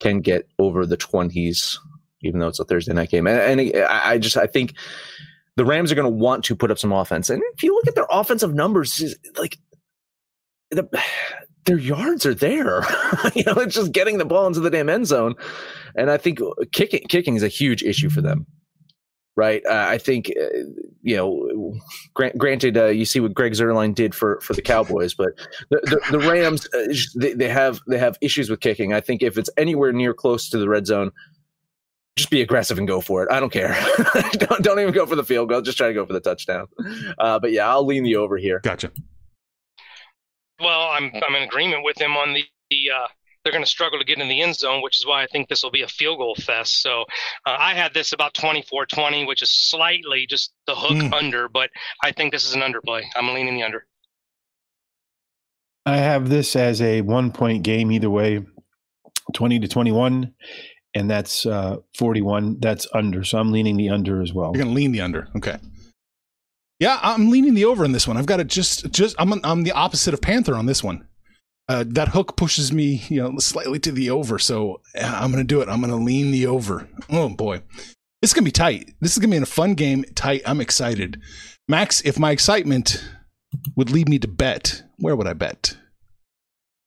can 0.00 0.20
get 0.20 0.48
over 0.58 0.86
the 0.86 0.96
20s, 0.96 1.76
even 2.22 2.40
though 2.40 2.48
it's 2.48 2.58
a 2.58 2.64
Thursday 2.64 2.92
night 2.92 3.10
game. 3.10 3.26
And, 3.26 3.60
and 3.60 3.84
I 3.84 4.18
just 4.18 4.36
I 4.36 4.46
think 4.46 4.74
the 5.56 5.64
Rams 5.64 5.92
are 5.92 5.94
going 5.94 6.10
to 6.10 6.16
want 6.16 6.44
to 6.44 6.56
put 6.56 6.70
up 6.70 6.78
some 6.78 6.92
offense. 6.92 7.28
And 7.30 7.42
if 7.54 7.62
you 7.62 7.74
look 7.74 7.86
at 7.86 7.94
their 7.94 8.06
offensive 8.10 8.54
numbers, 8.54 9.14
like 9.38 9.58
the, 10.70 10.88
their 11.64 11.78
yards 11.78 12.26
are 12.26 12.34
there. 12.34 12.82
you 13.34 13.44
know, 13.44 13.54
it's 13.58 13.74
just 13.74 13.92
getting 13.92 14.18
the 14.18 14.24
ball 14.24 14.46
into 14.46 14.60
the 14.60 14.70
damn 14.70 14.88
end 14.88 15.06
zone. 15.06 15.34
And 15.94 16.10
I 16.10 16.16
think 16.16 16.40
kicking 16.72 17.06
kicking 17.08 17.36
is 17.36 17.42
a 17.42 17.48
huge 17.48 17.82
issue 17.82 18.08
for 18.08 18.22
them. 18.22 18.46
Right? 19.36 19.62
Uh, 19.66 19.86
I 19.88 19.98
think 19.98 20.30
uh, 20.40 20.58
you 21.02 21.16
know. 21.16 21.74
Grant, 22.14 22.36
granted, 22.36 22.76
uh, 22.76 22.86
you 22.86 23.04
see 23.04 23.20
what 23.20 23.34
Greg 23.34 23.52
Zuerlein 23.52 23.94
did 23.94 24.14
for 24.14 24.40
for 24.40 24.52
the 24.54 24.62
Cowboys, 24.62 25.14
but 25.14 25.30
the 25.70 25.80
the, 25.84 26.18
the 26.18 26.18
Rams 26.18 26.68
uh, 26.74 26.92
they, 27.14 27.32
they 27.32 27.48
have 27.48 27.80
they 27.86 27.98
have 27.98 28.16
issues 28.20 28.50
with 28.50 28.60
kicking. 28.60 28.92
I 28.92 29.00
think 29.00 29.22
if 29.22 29.38
it's 29.38 29.50
anywhere 29.56 29.92
near 29.92 30.14
close 30.14 30.48
to 30.50 30.58
the 30.58 30.68
red 30.68 30.86
zone, 30.86 31.10
just 32.16 32.30
be 32.30 32.42
aggressive 32.42 32.78
and 32.78 32.86
go 32.86 33.00
for 33.00 33.22
it. 33.22 33.30
I 33.30 33.40
don't 33.40 33.52
care. 33.52 33.76
don't 34.32 34.62
don't 34.62 34.78
even 34.78 34.92
go 34.92 35.06
for 35.06 35.16
the 35.16 35.24
field 35.24 35.48
goal. 35.48 35.62
Just 35.62 35.78
try 35.78 35.88
to 35.88 35.94
go 35.94 36.04
for 36.04 36.12
the 36.12 36.20
touchdown. 36.20 36.66
Uh, 37.18 37.38
but 37.38 37.52
yeah, 37.52 37.68
I'll 37.68 37.86
lean 37.86 38.02
the 38.02 38.16
over 38.16 38.36
here. 38.36 38.60
Gotcha. 38.60 38.90
Well, 40.60 40.90
I'm 40.90 41.10
I'm 41.26 41.34
in 41.34 41.42
agreement 41.42 41.84
with 41.84 42.00
him 42.00 42.16
on 42.16 42.34
the, 42.34 42.44
the 42.70 42.90
uh, 42.94 43.08
they're 43.42 43.52
going 43.52 43.64
to 43.64 43.70
struggle 43.70 43.98
to 43.98 44.04
get 44.04 44.18
in 44.18 44.28
the 44.28 44.40
end 44.40 44.56
zone, 44.56 44.82
which 44.82 44.98
is 44.98 45.06
why 45.06 45.22
I 45.22 45.26
think 45.26 45.48
this 45.48 45.62
will 45.62 45.70
be 45.70 45.82
a 45.82 45.88
field 45.88 46.18
goal 46.18 46.34
fest. 46.34 46.82
So 46.82 47.02
uh, 47.46 47.56
I 47.58 47.74
had 47.74 47.94
this 47.94 48.12
about 48.12 48.34
24 48.34 48.86
20, 48.86 49.26
which 49.26 49.42
is 49.42 49.50
slightly 49.50 50.26
just 50.28 50.52
the 50.66 50.74
hook 50.74 50.92
mm. 50.92 51.12
under, 51.12 51.48
but 51.48 51.70
I 52.02 52.12
think 52.12 52.32
this 52.32 52.46
is 52.46 52.54
an 52.54 52.60
underplay. 52.60 53.02
I'm 53.16 53.34
leaning 53.34 53.54
the 53.54 53.62
under. 53.62 53.86
I 55.84 55.96
have 55.96 56.28
this 56.28 56.54
as 56.54 56.80
a 56.80 57.00
one 57.00 57.32
point 57.32 57.64
game 57.64 57.90
either 57.90 58.10
way, 58.10 58.44
20 59.34 59.58
to 59.60 59.68
21, 59.68 60.32
and 60.94 61.10
that's 61.10 61.44
uh, 61.44 61.78
41. 61.98 62.58
That's 62.60 62.86
under. 62.94 63.24
So 63.24 63.38
I'm 63.38 63.50
leaning 63.50 63.76
the 63.76 63.90
under 63.90 64.22
as 64.22 64.32
well. 64.32 64.52
You're 64.54 64.64
going 64.64 64.68
to 64.68 64.74
lean 64.74 64.92
the 64.92 65.00
under. 65.00 65.28
Okay. 65.36 65.58
Yeah, 66.78 66.98
I'm 67.02 67.30
leaning 67.30 67.54
the 67.54 67.64
over 67.64 67.84
in 67.84 67.92
this 67.92 68.08
one. 68.08 68.16
I've 68.16 68.26
got 68.26 68.40
it 68.40 68.48
just, 68.48 68.90
just, 68.90 69.14
I'm, 69.18 69.32
I'm 69.44 69.62
the 69.62 69.72
opposite 69.72 70.14
of 70.14 70.20
Panther 70.20 70.56
on 70.56 70.66
this 70.66 70.82
one 70.82 71.06
uh, 71.68 71.84
that 71.86 72.08
hook 72.08 72.36
pushes 72.36 72.72
me, 72.72 73.02
you 73.08 73.22
know, 73.22 73.38
slightly 73.38 73.78
to 73.80 73.92
the 73.92 74.10
over. 74.10 74.38
So 74.38 74.80
I'm 75.00 75.32
to 75.32 75.44
do 75.44 75.60
it. 75.60 75.68
I'm 75.68 75.80
to 75.82 75.96
lean 75.96 76.30
the 76.30 76.46
over. 76.46 76.88
Oh 77.10 77.28
boy, 77.28 77.62
this 78.20 78.30
is 78.30 78.34
to 78.34 78.42
be 78.42 78.50
tight. 78.50 78.94
This 79.00 79.16
is 79.16 79.22
to 79.22 79.28
be 79.28 79.36
in 79.36 79.42
a 79.42 79.46
fun 79.46 79.74
game. 79.74 80.04
Tight. 80.14 80.42
I'm 80.46 80.60
excited. 80.60 81.20
Max, 81.68 82.00
if 82.02 82.18
my 82.18 82.30
excitement 82.30 83.04
would 83.76 83.90
lead 83.90 84.08
me 84.08 84.18
to 84.18 84.28
bet, 84.28 84.82
where 84.98 85.16
would 85.16 85.26
I 85.26 85.32
bet? 85.32 85.76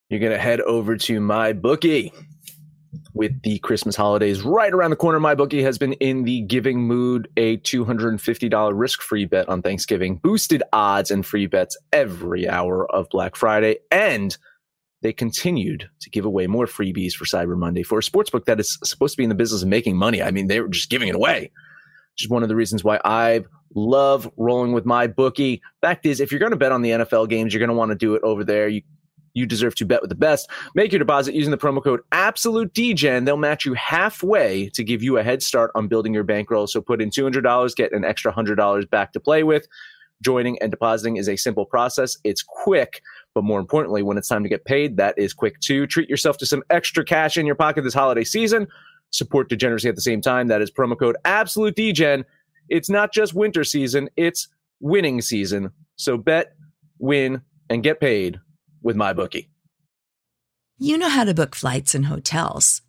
You're 0.08 0.20
to 0.30 0.38
head 0.38 0.60
over 0.60 0.96
to 0.96 1.20
my 1.20 1.52
bookie. 1.52 2.12
With 3.12 3.42
the 3.42 3.58
Christmas 3.58 3.96
holidays 3.96 4.42
right 4.42 4.72
around 4.72 4.90
the 4.90 4.96
corner, 4.96 5.20
my 5.20 5.34
bookie 5.34 5.62
has 5.62 5.76
been 5.78 5.94
in 5.94 6.24
the 6.24 6.42
giving 6.42 6.80
mood. 6.80 7.28
A 7.36 7.58
$250 7.58 8.70
risk 8.74 9.02
free 9.02 9.24
bet 9.24 9.48
on 9.48 9.62
Thanksgiving, 9.62 10.16
boosted 10.16 10.62
odds 10.72 11.10
and 11.10 11.24
free 11.24 11.46
bets 11.46 11.76
every 11.92 12.48
hour 12.48 12.90
of 12.90 13.08
Black 13.10 13.36
Friday, 13.36 13.78
and 13.90 14.36
they 15.02 15.12
continued 15.12 15.88
to 16.00 16.10
give 16.10 16.24
away 16.24 16.46
more 16.46 16.66
freebies 16.66 17.12
for 17.12 17.24
Cyber 17.24 17.56
Monday 17.56 17.82
for 17.82 17.98
a 17.98 18.02
sportsbook 18.02 18.46
that 18.46 18.60
is 18.60 18.78
supposed 18.82 19.14
to 19.14 19.18
be 19.18 19.24
in 19.24 19.28
the 19.28 19.34
business 19.34 19.62
of 19.62 19.68
making 19.68 19.96
money. 19.96 20.22
I 20.22 20.30
mean, 20.30 20.46
they 20.46 20.60
were 20.60 20.68
just 20.68 20.90
giving 20.90 21.08
it 21.08 21.14
away. 21.14 21.50
Which 22.14 22.24
is 22.24 22.30
one 22.30 22.42
of 22.42 22.48
the 22.48 22.56
reasons 22.56 22.82
why 22.82 22.98
I 23.04 23.44
love 23.74 24.30
rolling 24.38 24.72
with 24.72 24.86
my 24.86 25.06
bookie. 25.06 25.60
Fact 25.82 26.06
is, 26.06 26.18
if 26.18 26.32
you're 26.32 26.40
going 26.40 26.52
to 26.52 26.56
bet 26.56 26.72
on 26.72 26.80
the 26.80 26.90
NFL 26.90 27.28
games, 27.28 27.52
you're 27.52 27.60
going 27.60 27.68
to 27.68 27.76
want 27.76 27.90
to 27.90 27.94
do 27.94 28.14
it 28.14 28.22
over 28.22 28.42
there. 28.42 28.68
You 28.68 28.80
you 29.36 29.44
deserve 29.44 29.74
to 29.76 29.84
bet 29.84 30.00
with 30.00 30.08
the 30.08 30.16
best. 30.16 30.50
Make 30.74 30.92
your 30.92 30.98
deposit 30.98 31.34
using 31.34 31.50
the 31.50 31.58
promo 31.58 31.84
code 31.84 32.00
Absolute 32.10 32.72
DGen. 32.72 33.26
They'll 33.26 33.36
match 33.36 33.66
you 33.66 33.74
halfway 33.74 34.70
to 34.70 34.82
give 34.82 35.02
you 35.02 35.18
a 35.18 35.22
head 35.22 35.42
start 35.42 35.70
on 35.74 35.88
building 35.88 36.14
your 36.14 36.24
bankroll. 36.24 36.66
So 36.66 36.80
put 36.80 37.02
in 37.02 37.10
$200, 37.10 37.76
get 37.76 37.92
an 37.92 38.02
extra 38.02 38.32
$100 38.32 38.88
back 38.88 39.12
to 39.12 39.20
play 39.20 39.42
with. 39.42 39.68
Joining 40.22 40.58
and 40.62 40.70
depositing 40.70 41.18
is 41.18 41.28
a 41.28 41.36
simple 41.36 41.66
process. 41.66 42.16
It's 42.24 42.42
quick. 42.42 43.02
But 43.36 43.44
more 43.44 43.60
importantly, 43.60 44.02
when 44.02 44.16
it's 44.16 44.28
time 44.28 44.42
to 44.44 44.48
get 44.48 44.64
paid, 44.64 44.96
that 44.96 45.18
is 45.18 45.34
quick 45.34 45.60
too. 45.60 45.86
Treat 45.86 46.08
yourself 46.08 46.38
to 46.38 46.46
some 46.46 46.62
extra 46.70 47.04
cash 47.04 47.36
in 47.36 47.44
your 47.44 47.54
pocket 47.54 47.84
this 47.84 47.92
holiday 47.92 48.24
season. 48.24 48.66
Support 49.10 49.50
degeneracy 49.50 49.90
at 49.90 49.94
the 49.94 50.00
same 50.00 50.22
time. 50.22 50.48
That 50.48 50.62
is 50.62 50.70
promo 50.70 50.98
code 50.98 51.18
Absolute 51.26 51.76
DGen. 51.76 52.24
It's 52.70 52.88
not 52.88 53.12
just 53.12 53.34
winter 53.34 53.62
season, 53.62 54.08
it's 54.16 54.48
winning 54.80 55.20
season. 55.20 55.68
So 55.96 56.16
bet, 56.16 56.54
win, 56.98 57.42
and 57.68 57.82
get 57.82 58.00
paid 58.00 58.40
with 58.82 58.96
my 58.96 59.12
bookie. 59.12 59.50
You 60.78 60.96
know 60.96 61.10
how 61.10 61.24
to 61.24 61.34
book 61.34 61.54
flights 61.54 61.94
and 61.94 62.06
hotels. 62.06 62.80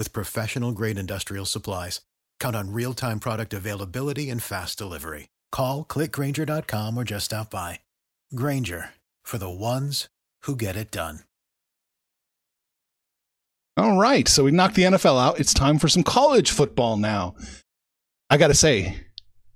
with 0.00 0.14
professional 0.14 0.72
grade 0.72 0.96
industrial 0.96 1.44
supplies. 1.44 2.00
Count 2.40 2.56
on 2.56 2.72
real 2.72 2.94
time 2.94 3.20
product 3.20 3.52
availability 3.52 4.30
and 4.30 4.42
fast 4.42 4.78
delivery. 4.78 5.28
Call 5.52 5.84
clickgrainger.com 5.84 6.96
or 6.96 7.04
just 7.04 7.26
stop 7.26 7.50
by. 7.50 7.80
Grainger 8.34 8.94
for 9.22 9.36
the 9.36 9.50
ones 9.50 10.08
who 10.44 10.56
get 10.56 10.74
it 10.74 10.90
done. 10.90 11.20
All 13.76 13.98
right, 13.98 14.26
so 14.26 14.44
we 14.44 14.52
knocked 14.52 14.74
the 14.74 14.84
NFL 14.84 15.20
out. 15.20 15.38
It's 15.38 15.52
time 15.52 15.78
for 15.78 15.88
some 15.88 16.02
college 16.02 16.50
football 16.50 16.96
now. 16.96 17.34
I 18.30 18.38
got 18.38 18.48
to 18.48 18.54
say, 18.54 18.96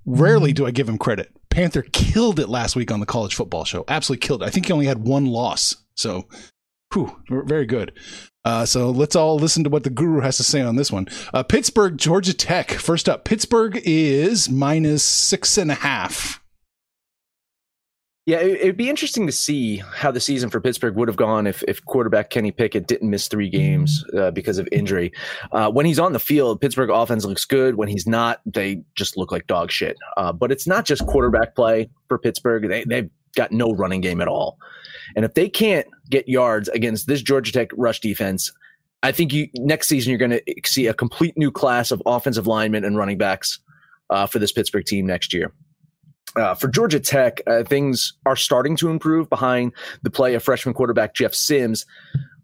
rarely 0.05 0.51
mm-hmm. 0.51 0.57
do 0.57 0.67
I 0.67 0.73
give 0.73 0.89
him 0.89 0.99
credit. 0.99 1.33
Panther 1.49 1.87
killed 1.91 2.39
it 2.39 2.51
last 2.51 2.77
week 2.77 2.93
on 2.93 3.01
the 3.01 3.07
college 3.07 3.35
football 3.35 3.65
show. 3.65 3.85
Absolutely 3.89 4.27
killed 4.27 4.43
it. 4.43 4.47
I 4.47 4.51
think 4.51 4.67
he 4.67 4.73
only 4.75 4.87
had 4.87 5.07
one 5.07 5.25
loss. 5.25 5.77
So, 5.97 6.29
whew, 6.93 7.17
very 7.31 7.65
good. 7.65 7.93
Uh, 8.45 8.67
so 8.67 8.91
let's 8.91 9.17
all 9.17 9.37
listen 9.37 9.65
to 9.65 9.71
what 9.71 9.85
the 9.85 9.91
guru 9.91 10.21
has 10.21 10.37
to 10.37 10.45
say 10.45 10.61
on 10.61 10.77
this 10.77 10.93
one. 10.93 11.09
Uh, 11.33 11.43
Pittsburgh, 11.43 11.97
Georgia 11.97 12.35
Tech. 12.35 12.71
First 12.71 13.09
up, 13.09 13.25
Pittsburgh 13.25 13.81
is 13.85 14.51
minus 14.51 15.03
six 15.03 15.57
and 15.57 15.71
a 15.71 15.75
half. 15.75 16.41
Yeah, 18.27 18.39
it, 18.39 18.65
would 18.65 18.77
be 18.79 18.89
interesting 18.89 19.27
to 19.27 19.33
see 19.33 19.77
how 19.77 20.11
the 20.11 20.21
season 20.21 20.49
for 20.49 20.59
Pittsburgh 20.59 20.97
would 20.97 21.09
have 21.09 21.17
gone 21.17 21.47
if, 21.47 21.63
if 21.69 21.85
quarterback 21.85 22.31
Kenny 22.31 22.51
Pickett 22.53 22.87
didn't 22.87 23.11
miss 23.11 23.29
three 23.29 23.51
games 23.51 24.03
uh, 24.17 24.31
because 24.31 24.57
of 24.57 24.67
injury. 24.73 25.13
Uh, 25.53 25.71
when 25.71 25.85
he's 25.85 25.99
on 25.99 26.15
the 26.15 26.19
field, 26.19 26.59
Pittsburgh 26.59 26.89
offense 26.89 27.27
looks 27.27 27.45
good. 27.45 27.75
When 27.75 27.87
he's 27.87 28.07
not, 28.07 28.41
they 28.47 28.83
just 28.95 29.19
look 29.19 29.31
like 29.31 29.47
dog 29.47 29.71
shit. 29.71 29.99
Uh, 30.17 30.33
but 30.33 30.51
it's 30.51 30.67
not 30.67 30.87
just 30.87 31.07
quarterback 31.07 31.55
play 31.55 31.91
for 32.09 32.19
Pittsburgh. 32.19 32.67
They, 32.67 32.85
they've 32.85 33.11
got 33.35 33.53
no 33.53 33.73
running 33.73 34.01
game 34.01 34.21
at 34.21 34.29
all. 34.29 34.59
And 35.17 35.25
if 35.25 35.35
they 35.35 35.49
can't 35.49 35.87
get 36.11 36.29
yards 36.29 36.69
against 36.69 37.07
this 37.07 37.23
Georgia 37.23 37.53
Tech 37.53 37.71
rush 37.77 38.01
defense, 38.01 38.53
I 39.03 39.13
think 39.13 39.33
you 39.33 39.49
next 39.57 39.89
season 39.89 40.11
you're 40.11 40.19
going 40.19 40.31
to 40.31 40.43
see 40.65 40.87
a 40.87 40.95
complete 40.95 41.37
new 41.37 41.51
class 41.51 41.91
of 41.91 42.03
offensive 42.07 42.47
linemen 42.47 42.85
and 42.85 42.97
running 42.97 43.19
backs 43.19 43.59
uh, 44.11 44.27
for 44.27 44.39
this 44.39 44.53
Pittsburgh 44.53 44.85
team 44.85 45.07
next 45.07 45.35
year. 45.35 45.53
Uh, 46.37 46.55
for 46.55 46.69
Georgia 46.69 46.99
Tech, 46.99 47.43
uh, 47.47 47.63
things 47.63 48.15
are 48.27 48.35
starting 48.35 48.77
to 48.77 48.89
improve 48.89 49.29
behind 49.29 49.73
the 50.03 50.11
play 50.11 50.35
of 50.35 50.43
freshman 50.43 50.75
quarterback 50.75 51.15
Jeff 51.15 51.35
Sims, 51.35 51.87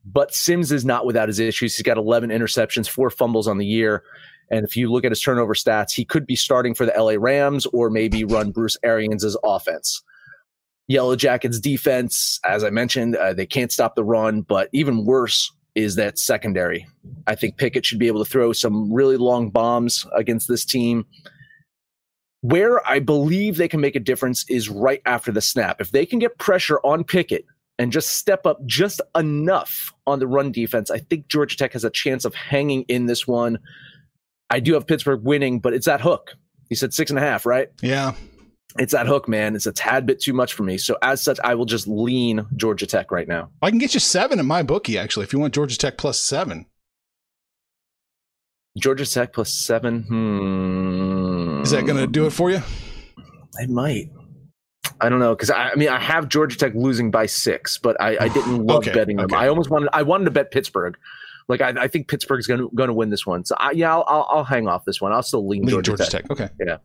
but 0.04 0.32
Sims 0.32 0.70
is 0.70 0.84
not 0.84 1.06
without 1.06 1.28
his 1.28 1.40
issues. 1.40 1.76
He's 1.76 1.82
got 1.82 1.96
11 1.96 2.30
interceptions, 2.30 2.88
four 2.88 3.10
fumbles 3.10 3.48
on 3.48 3.58
the 3.58 3.66
year. 3.66 4.04
And 4.50 4.64
if 4.64 4.76
you 4.76 4.90
look 4.90 5.04
at 5.04 5.12
his 5.12 5.20
turnover 5.20 5.54
stats, 5.54 5.92
he 5.92 6.04
could 6.04 6.26
be 6.26 6.36
starting 6.36 6.74
for 6.74 6.84
the 6.84 6.92
LA 6.96 7.14
Rams 7.18 7.66
or 7.66 7.90
maybe 7.90 8.24
run 8.24 8.50
Bruce 8.50 8.76
Arians' 8.82 9.36
offense. 9.42 10.02
Yellow 10.90 11.14
Jackets 11.14 11.60
defense, 11.60 12.40
as 12.44 12.64
I 12.64 12.70
mentioned, 12.70 13.14
uh, 13.14 13.32
they 13.32 13.46
can't 13.46 13.70
stop 13.70 13.94
the 13.94 14.02
run, 14.02 14.40
but 14.40 14.68
even 14.72 15.04
worse 15.04 15.52
is 15.76 15.94
that 15.94 16.18
secondary. 16.18 16.84
I 17.28 17.36
think 17.36 17.58
Pickett 17.58 17.86
should 17.86 18.00
be 18.00 18.08
able 18.08 18.24
to 18.24 18.28
throw 18.28 18.52
some 18.52 18.92
really 18.92 19.16
long 19.16 19.50
bombs 19.50 20.04
against 20.16 20.48
this 20.48 20.64
team. 20.64 21.06
Where 22.40 22.84
I 22.88 22.98
believe 22.98 23.56
they 23.56 23.68
can 23.68 23.80
make 23.80 23.94
a 23.94 24.00
difference 24.00 24.44
is 24.48 24.68
right 24.68 25.00
after 25.06 25.30
the 25.30 25.40
snap. 25.40 25.80
If 25.80 25.92
they 25.92 26.04
can 26.04 26.18
get 26.18 26.38
pressure 26.38 26.80
on 26.80 27.04
Pickett 27.04 27.44
and 27.78 27.92
just 27.92 28.16
step 28.16 28.44
up 28.44 28.58
just 28.66 29.00
enough 29.16 29.94
on 30.08 30.18
the 30.18 30.26
run 30.26 30.50
defense, 30.50 30.90
I 30.90 30.98
think 30.98 31.28
Georgia 31.28 31.56
Tech 31.56 31.72
has 31.74 31.84
a 31.84 31.90
chance 31.90 32.24
of 32.24 32.34
hanging 32.34 32.82
in 32.88 33.06
this 33.06 33.28
one. 33.28 33.60
I 34.50 34.58
do 34.58 34.74
have 34.74 34.88
Pittsburgh 34.88 35.22
winning, 35.22 35.60
but 35.60 35.72
it's 35.72 35.86
that 35.86 36.00
hook. 36.00 36.34
You 36.68 36.74
said 36.74 36.92
six 36.92 37.12
and 37.12 37.18
a 37.18 37.22
half, 37.22 37.46
right? 37.46 37.68
Yeah. 37.80 38.14
It's 38.78 38.92
that 38.92 39.06
hook, 39.06 39.28
man. 39.28 39.56
It's 39.56 39.66
a 39.66 39.72
tad 39.72 40.06
bit 40.06 40.20
too 40.20 40.32
much 40.32 40.54
for 40.54 40.62
me. 40.62 40.78
So 40.78 40.96
as 41.02 41.20
such, 41.22 41.40
I 41.42 41.54
will 41.54 41.64
just 41.64 41.88
lean 41.88 42.46
Georgia 42.56 42.86
Tech 42.86 43.10
right 43.10 43.26
now. 43.26 43.50
I 43.62 43.70
can 43.70 43.78
get 43.78 43.94
you 43.94 44.00
seven 44.00 44.38
in 44.38 44.46
my 44.46 44.62
bookie, 44.62 44.96
actually, 44.98 45.24
if 45.24 45.32
you 45.32 45.38
want 45.40 45.54
Georgia 45.54 45.76
Tech 45.76 45.98
plus 45.98 46.20
seven. 46.20 46.66
Georgia 48.78 49.04
Tech 49.04 49.32
plus 49.32 49.52
seven. 49.52 50.02
Hmm. 50.04 51.62
Is 51.62 51.72
that 51.72 51.84
going 51.84 51.98
to 51.98 52.06
do 52.06 52.26
it 52.26 52.30
for 52.30 52.50
you? 52.50 52.62
It 53.58 53.68
might. 53.68 54.10
I 55.00 55.08
don't 55.08 55.18
know 55.18 55.34
because 55.34 55.50
I, 55.50 55.70
I, 55.70 55.74
mean 55.76 55.88
I 55.88 55.98
have 55.98 56.28
Georgia 56.28 56.56
Tech 56.56 56.72
losing 56.74 57.10
by 57.10 57.26
six, 57.26 57.78
but 57.78 58.00
I, 58.00 58.16
I 58.20 58.28
didn't 58.28 58.58
love 58.66 58.78
Okay, 58.78 58.92
betting 58.92 59.16
them. 59.16 59.26
okay. 59.26 59.36
I 59.36 59.48
almost 59.48 59.70
wanted 59.70 59.88
I 59.92 60.02
wanted 60.02 60.26
to 60.26 60.30
bet 60.30 60.50
Pittsburgh. 60.50 60.96
Like 61.48 61.60
I, 61.60 61.70
I 61.76 61.88
think 61.88 62.06
Pittsburgh's 62.06 62.46
going 62.46 62.60
to 62.60 62.70
going 62.74 62.88
to 62.88 62.94
win 62.94 63.10
this 63.10 63.26
one. 63.26 63.44
So 63.44 63.56
I, 63.58 63.72
yeah, 63.72 63.92
I'll, 63.92 64.04
I'll 64.06 64.26
I'll 64.30 64.44
hang 64.44 64.68
off 64.68 64.84
this 64.84 65.00
one. 65.00 65.12
I'll 65.12 65.22
still 65.22 65.48
lean, 65.48 65.62
Lean 65.62 65.70
Georgia, 65.70 65.96
Georgia 65.96 66.10
Tech. 66.10 66.22
Tech. 66.22 66.30
Okay. 66.30 66.48
Yeah, 66.64 66.76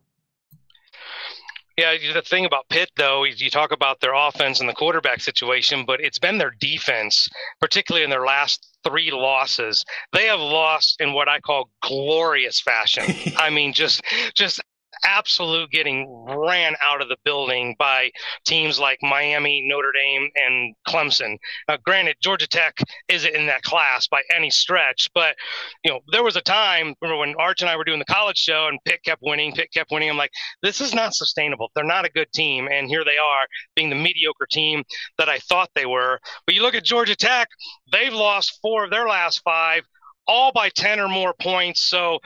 the 1.76 2.22
thing 2.24 2.46
about 2.46 2.68
Pitt, 2.68 2.90
though, 2.96 3.24
is 3.24 3.40
you 3.40 3.50
talk 3.50 3.72
about 3.72 4.00
their 4.00 4.14
offense 4.14 4.60
and 4.60 4.68
the 4.68 4.74
quarterback 4.74 5.20
situation, 5.20 5.84
but 5.86 6.00
it's 6.00 6.18
been 6.18 6.38
their 6.38 6.54
defense, 6.58 7.28
particularly 7.60 8.04
in 8.04 8.10
their 8.10 8.24
last 8.24 8.76
three 8.82 9.10
losses. 9.10 9.84
They 10.12 10.26
have 10.26 10.40
lost 10.40 10.96
in 11.00 11.12
what 11.12 11.28
I 11.28 11.40
call 11.40 11.70
glorious 11.82 12.60
fashion. 12.60 13.04
I 13.36 13.50
mean, 13.50 13.72
just 13.72 14.02
just 14.34 14.60
absolute 15.06 15.70
getting 15.70 16.26
ran 16.28 16.74
out 16.82 17.00
of 17.00 17.08
the 17.08 17.16
building 17.24 17.74
by 17.78 18.10
teams 18.44 18.78
like 18.78 18.98
Miami, 19.02 19.62
Notre 19.66 19.92
Dame, 19.92 20.28
and 20.34 20.74
Clemson. 20.86 21.36
Uh, 21.68 21.76
granted, 21.84 22.16
Georgia 22.20 22.46
Tech 22.46 22.76
isn't 23.08 23.34
in 23.34 23.46
that 23.46 23.62
class 23.62 24.08
by 24.08 24.20
any 24.34 24.50
stretch, 24.50 25.08
but 25.14 25.36
you 25.84 25.90
know 25.90 26.00
there 26.12 26.24
was 26.24 26.36
a 26.36 26.40
time 26.40 26.94
when 27.00 27.34
Arch 27.38 27.62
and 27.62 27.70
I 27.70 27.76
were 27.76 27.84
doing 27.84 27.98
the 27.98 28.04
college 28.04 28.38
show 28.38 28.66
and 28.68 28.78
Pitt 28.84 29.00
kept 29.04 29.22
winning, 29.22 29.52
Pitt 29.52 29.72
kept 29.72 29.90
winning. 29.90 30.10
I'm 30.10 30.16
like, 30.16 30.32
this 30.62 30.80
is 30.80 30.94
not 30.94 31.14
sustainable. 31.14 31.70
They're 31.74 31.84
not 31.84 32.04
a 32.04 32.10
good 32.10 32.30
team, 32.34 32.68
and 32.70 32.88
here 32.88 33.04
they 33.04 33.18
are 33.18 33.46
being 33.74 33.90
the 33.90 33.96
mediocre 33.96 34.46
team 34.50 34.82
that 35.18 35.28
I 35.28 35.38
thought 35.38 35.70
they 35.74 35.86
were. 35.86 36.18
But 36.46 36.54
you 36.54 36.62
look 36.62 36.74
at 36.74 36.84
Georgia 36.84 37.16
Tech; 37.16 37.48
they've 37.90 38.12
lost 38.12 38.58
four 38.60 38.84
of 38.84 38.90
their 38.90 39.06
last 39.06 39.42
five 39.44 39.84
all 40.26 40.52
by 40.52 40.68
10 40.70 41.00
or 41.00 41.08
more 41.08 41.34
points. 41.40 41.82
So 41.82 42.18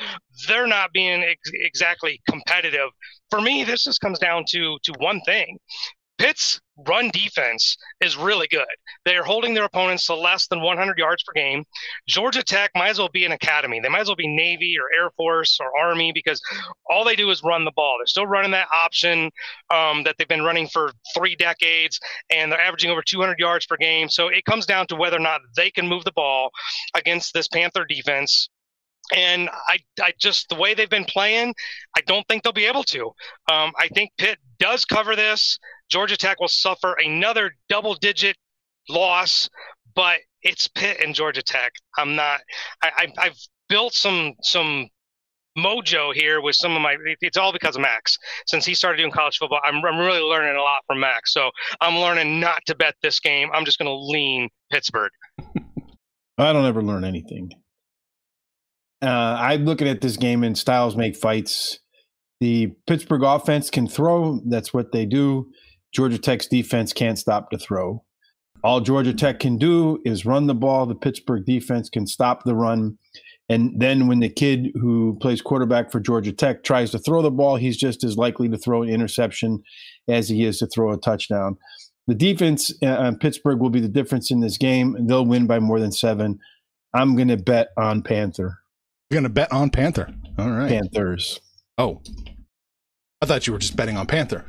they're 0.48 0.66
not 0.66 0.92
being 0.92 1.22
ex- 1.22 1.50
exactly 1.52 2.20
competitive. 2.28 2.90
For 3.30 3.40
me, 3.40 3.64
this 3.64 3.84
just 3.84 4.00
comes 4.00 4.18
down 4.18 4.44
to 4.50 4.78
to 4.82 4.92
one 4.98 5.20
thing. 5.22 5.58
Pitt's 6.20 6.60
run 6.86 7.08
defense 7.14 7.78
is 8.02 8.14
really 8.14 8.46
good. 8.48 8.66
They 9.06 9.16
are 9.16 9.22
holding 9.22 9.54
their 9.54 9.64
opponents 9.64 10.04
to 10.06 10.14
less 10.14 10.46
than 10.48 10.60
100 10.60 10.98
yards 10.98 11.22
per 11.22 11.32
game. 11.32 11.64
Georgia 12.06 12.42
Tech 12.42 12.70
might 12.74 12.90
as 12.90 12.98
well 12.98 13.08
be 13.08 13.24
an 13.24 13.32
academy. 13.32 13.80
They 13.80 13.88
might 13.88 14.00
as 14.00 14.08
well 14.08 14.16
be 14.16 14.28
Navy 14.28 14.76
or 14.78 14.90
Air 14.94 15.10
Force 15.16 15.58
or 15.62 15.74
Army 15.78 16.12
because 16.12 16.38
all 16.90 17.04
they 17.04 17.16
do 17.16 17.30
is 17.30 17.42
run 17.42 17.64
the 17.64 17.72
ball. 17.74 17.96
They're 17.98 18.06
still 18.06 18.26
running 18.26 18.50
that 18.50 18.68
option 18.70 19.30
um, 19.70 20.02
that 20.04 20.16
they've 20.18 20.28
been 20.28 20.44
running 20.44 20.68
for 20.68 20.92
three 21.16 21.36
decades, 21.36 21.98
and 22.28 22.52
they're 22.52 22.60
averaging 22.60 22.90
over 22.90 23.02
200 23.02 23.38
yards 23.38 23.64
per 23.64 23.78
game. 23.78 24.10
So 24.10 24.28
it 24.28 24.44
comes 24.44 24.66
down 24.66 24.88
to 24.88 24.96
whether 24.96 25.16
or 25.16 25.20
not 25.20 25.40
they 25.56 25.70
can 25.70 25.88
move 25.88 26.04
the 26.04 26.12
ball 26.12 26.50
against 26.94 27.32
this 27.32 27.48
Panther 27.48 27.86
defense. 27.86 28.50
And 29.14 29.48
I, 29.68 29.78
I 30.00 30.12
just 30.18 30.48
the 30.48 30.54
way 30.54 30.74
they've 30.74 30.90
been 30.90 31.04
playing, 31.04 31.54
I 31.96 32.00
don't 32.02 32.26
think 32.28 32.42
they'll 32.42 32.52
be 32.52 32.66
able 32.66 32.84
to. 32.84 33.06
Um, 33.50 33.72
I 33.78 33.88
think 33.94 34.10
Pitt 34.18 34.38
does 34.58 34.84
cover 34.84 35.16
this. 35.16 35.58
Georgia 35.90 36.16
Tech 36.16 36.40
will 36.40 36.48
suffer 36.48 36.96
another 37.04 37.52
double-digit 37.68 38.36
loss, 38.88 39.48
but 39.94 40.18
it's 40.42 40.68
Pitt 40.68 41.00
and 41.04 41.14
Georgia 41.14 41.42
Tech. 41.42 41.72
I'm 41.98 42.14
not. 42.14 42.40
I, 42.82 42.90
I, 42.96 43.12
I've 43.18 43.38
built 43.68 43.94
some 43.94 44.34
some 44.42 44.88
mojo 45.58 46.14
here 46.14 46.40
with 46.40 46.56
some 46.56 46.74
of 46.76 46.82
my. 46.82 46.96
It's 47.20 47.36
all 47.36 47.52
because 47.52 47.76
of 47.76 47.82
Max. 47.82 48.16
Since 48.46 48.64
he 48.64 48.74
started 48.74 48.98
doing 48.98 49.10
college 49.10 49.38
football, 49.38 49.60
I'm, 49.64 49.84
I'm 49.84 49.98
really 49.98 50.20
learning 50.20 50.56
a 50.56 50.60
lot 50.60 50.82
from 50.86 51.00
Max. 51.00 51.32
So 51.32 51.50
I'm 51.80 51.98
learning 51.98 52.40
not 52.40 52.62
to 52.66 52.74
bet 52.74 52.94
this 53.02 53.20
game. 53.20 53.48
I'm 53.52 53.64
just 53.64 53.78
going 53.78 53.88
to 53.88 53.94
lean 53.94 54.48
Pittsburgh. 54.70 55.10
I 56.38 56.52
don't 56.52 56.64
ever 56.64 56.82
learn 56.82 57.04
anything. 57.04 57.50
Uh, 59.02 59.36
I'm 59.38 59.64
looking 59.64 59.88
at 59.88 60.00
this 60.00 60.16
game 60.16 60.44
and 60.44 60.56
styles 60.56 60.96
make 60.96 61.16
fights. 61.16 61.78
The 62.40 62.72
Pittsburgh 62.86 63.22
offense 63.22 63.70
can 63.70 63.86
throw. 63.86 64.40
That's 64.46 64.72
what 64.72 64.92
they 64.92 65.06
do. 65.06 65.50
Georgia 65.92 66.18
Tech's 66.18 66.46
defense 66.46 66.92
can't 66.92 67.18
stop 67.18 67.48
the 67.50 67.58
throw. 67.58 68.04
All 68.62 68.80
Georgia 68.80 69.14
Tech 69.14 69.40
can 69.40 69.56
do 69.56 70.00
is 70.04 70.26
run 70.26 70.46
the 70.46 70.54
ball. 70.54 70.86
The 70.86 70.94
Pittsburgh 70.94 71.44
defense 71.46 71.88
can 71.88 72.06
stop 72.06 72.44
the 72.44 72.54
run. 72.54 72.98
And 73.48 73.80
then 73.80 74.06
when 74.06 74.20
the 74.20 74.28
kid 74.28 74.68
who 74.74 75.18
plays 75.20 75.42
quarterback 75.42 75.90
for 75.90 75.98
Georgia 75.98 76.32
Tech 76.32 76.62
tries 76.62 76.90
to 76.92 76.98
throw 76.98 77.20
the 77.22 77.30
ball, 77.30 77.56
he's 77.56 77.76
just 77.76 78.04
as 78.04 78.16
likely 78.16 78.48
to 78.48 78.58
throw 78.58 78.82
an 78.82 78.88
interception 78.88 79.62
as 80.08 80.28
he 80.28 80.44
is 80.44 80.58
to 80.58 80.66
throw 80.66 80.92
a 80.92 80.98
touchdown. 80.98 81.56
The 82.06 82.14
defense 82.14 82.72
uh, 82.82 82.86
on 82.86 83.18
Pittsburgh 83.18 83.60
will 83.60 83.70
be 83.70 83.80
the 83.80 83.88
difference 83.88 84.30
in 84.30 84.40
this 84.40 84.56
game. 84.56 84.96
They'll 85.06 85.26
win 85.26 85.46
by 85.46 85.58
more 85.58 85.80
than 85.80 85.92
seven. 85.92 86.38
I'm 86.94 87.16
going 87.16 87.28
to 87.28 87.36
bet 87.36 87.68
on 87.76 88.02
Panther. 88.02 88.58
You're 89.10 89.16
going 89.16 89.24
to 89.24 89.28
bet 89.28 89.52
on 89.52 89.70
Panther. 89.70 90.12
All 90.38 90.50
right. 90.50 90.68
Panthers. 90.68 91.40
Oh. 91.78 92.00
I 93.20 93.26
thought 93.26 93.46
you 93.46 93.52
were 93.52 93.58
just 93.58 93.76
betting 93.76 93.96
on 93.96 94.06
Panther. 94.06 94.44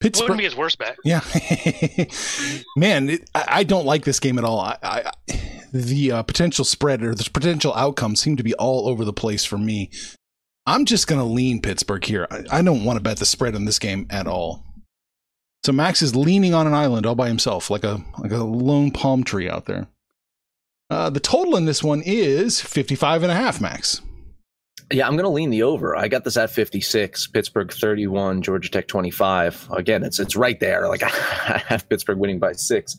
Pittsburgh 0.00 0.30
Wouldn't 0.30 0.38
be 0.38 0.44
his 0.44 0.56
worst 0.56 0.78
bet. 0.78 0.96
Yeah, 1.04 1.20
man, 2.76 3.10
it, 3.10 3.28
I, 3.34 3.44
I 3.48 3.64
don't 3.64 3.84
like 3.84 4.04
this 4.04 4.18
game 4.18 4.38
at 4.38 4.44
all. 4.44 4.58
I, 4.58 4.78
I 4.82 5.12
the 5.74 6.12
uh, 6.12 6.22
potential 6.22 6.64
spread 6.64 7.02
or 7.02 7.14
the 7.14 7.28
potential 7.30 7.74
outcomes 7.74 8.20
seem 8.20 8.36
to 8.36 8.42
be 8.42 8.54
all 8.54 8.88
over 8.88 9.04
the 9.04 9.12
place 9.12 9.44
for 9.44 9.58
me. 9.58 9.90
I'm 10.64 10.86
just 10.86 11.06
gonna 11.06 11.26
lean 11.26 11.60
Pittsburgh 11.60 12.02
here. 12.02 12.26
I, 12.30 12.44
I 12.50 12.62
don't 12.62 12.84
want 12.84 12.96
to 12.96 13.02
bet 13.02 13.18
the 13.18 13.26
spread 13.26 13.54
in 13.54 13.66
this 13.66 13.78
game 13.78 14.06
at 14.08 14.26
all. 14.26 14.64
So 15.64 15.72
Max 15.72 16.00
is 16.00 16.16
leaning 16.16 16.54
on 16.54 16.66
an 16.66 16.72
island 16.72 17.04
all 17.04 17.14
by 17.14 17.28
himself, 17.28 17.68
like 17.68 17.84
a 17.84 18.02
like 18.18 18.32
a 18.32 18.38
lone 18.38 18.92
palm 18.92 19.22
tree 19.22 19.50
out 19.50 19.66
there. 19.66 19.88
Uh, 20.90 21.08
the 21.08 21.20
total 21.20 21.56
in 21.56 21.64
this 21.64 21.82
one 21.82 22.02
is 22.04 22.60
55 22.60 23.22
and 23.22 23.30
a 23.30 23.34
half, 23.34 23.60
Max. 23.60 24.02
Yeah, 24.92 25.06
I'm 25.06 25.12
going 25.12 25.24
to 25.24 25.30
lean 25.30 25.50
the 25.50 25.62
over. 25.62 25.96
I 25.96 26.08
got 26.08 26.24
this 26.24 26.36
at 26.36 26.50
56, 26.50 27.28
Pittsburgh 27.28 27.72
31, 27.72 28.42
Georgia 28.42 28.68
Tech 28.68 28.88
25. 28.88 29.68
Again, 29.70 30.02
it's 30.02 30.18
it's 30.18 30.34
right 30.34 30.58
there. 30.58 30.88
Like 30.88 31.02
I 31.04 31.62
have 31.68 31.88
Pittsburgh 31.88 32.18
winning 32.18 32.40
by 32.40 32.52
six. 32.52 32.96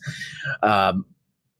Um, 0.62 1.04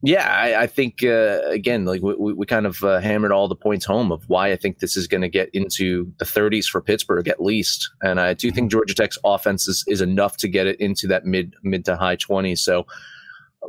yeah, 0.05 0.27
I, 0.27 0.62
I 0.62 0.66
think 0.66 1.05
uh, 1.05 1.40
again, 1.45 1.85
like 1.85 2.03
we, 2.03 2.33
we 2.33 2.47
kind 2.47 2.66
of 2.66 2.83
uh, 2.83 2.99
hammered 2.99 3.31
all 3.31 3.47
the 3.47 3.55
points 3.55 3.85
home 3.85 4.11
of 4.11 4.25
why 4.27 4.51
I 4.51 4.57
think 4.57 4.79
this 4.79 4.97
is 4.97 5.07
going 5.07 5.21
to 5.21 5.29
get 5.29 5.51
into 5.51 6.11
the 6.18 6.25
30s 6.25 6.64
for 6.64 6.81
Pittsburgh 6.81 7.29
at 7.29 7.40
least, 7.40 7.88
and 8.01 8.18
I 8.18 8.35
do 8.35 8.51
think 8.51 8.71
Georgia 8.71 8.95
Tech's 8.95 9.18
offense 9.23 9.68
is, 9.68 9.85
is 9.87 10.01
enough 10.01 10.38
to 10.38 10.49
get 10.49 10.66
it 10.66 10.81
into 10.81 11.07
that 11.09 11.25
mid 11.25 11.55
mid 11.62 11.85
to 11.85 11.97
high 11.97 12.16
20s. 12.16 12.59
So 12.59 12.87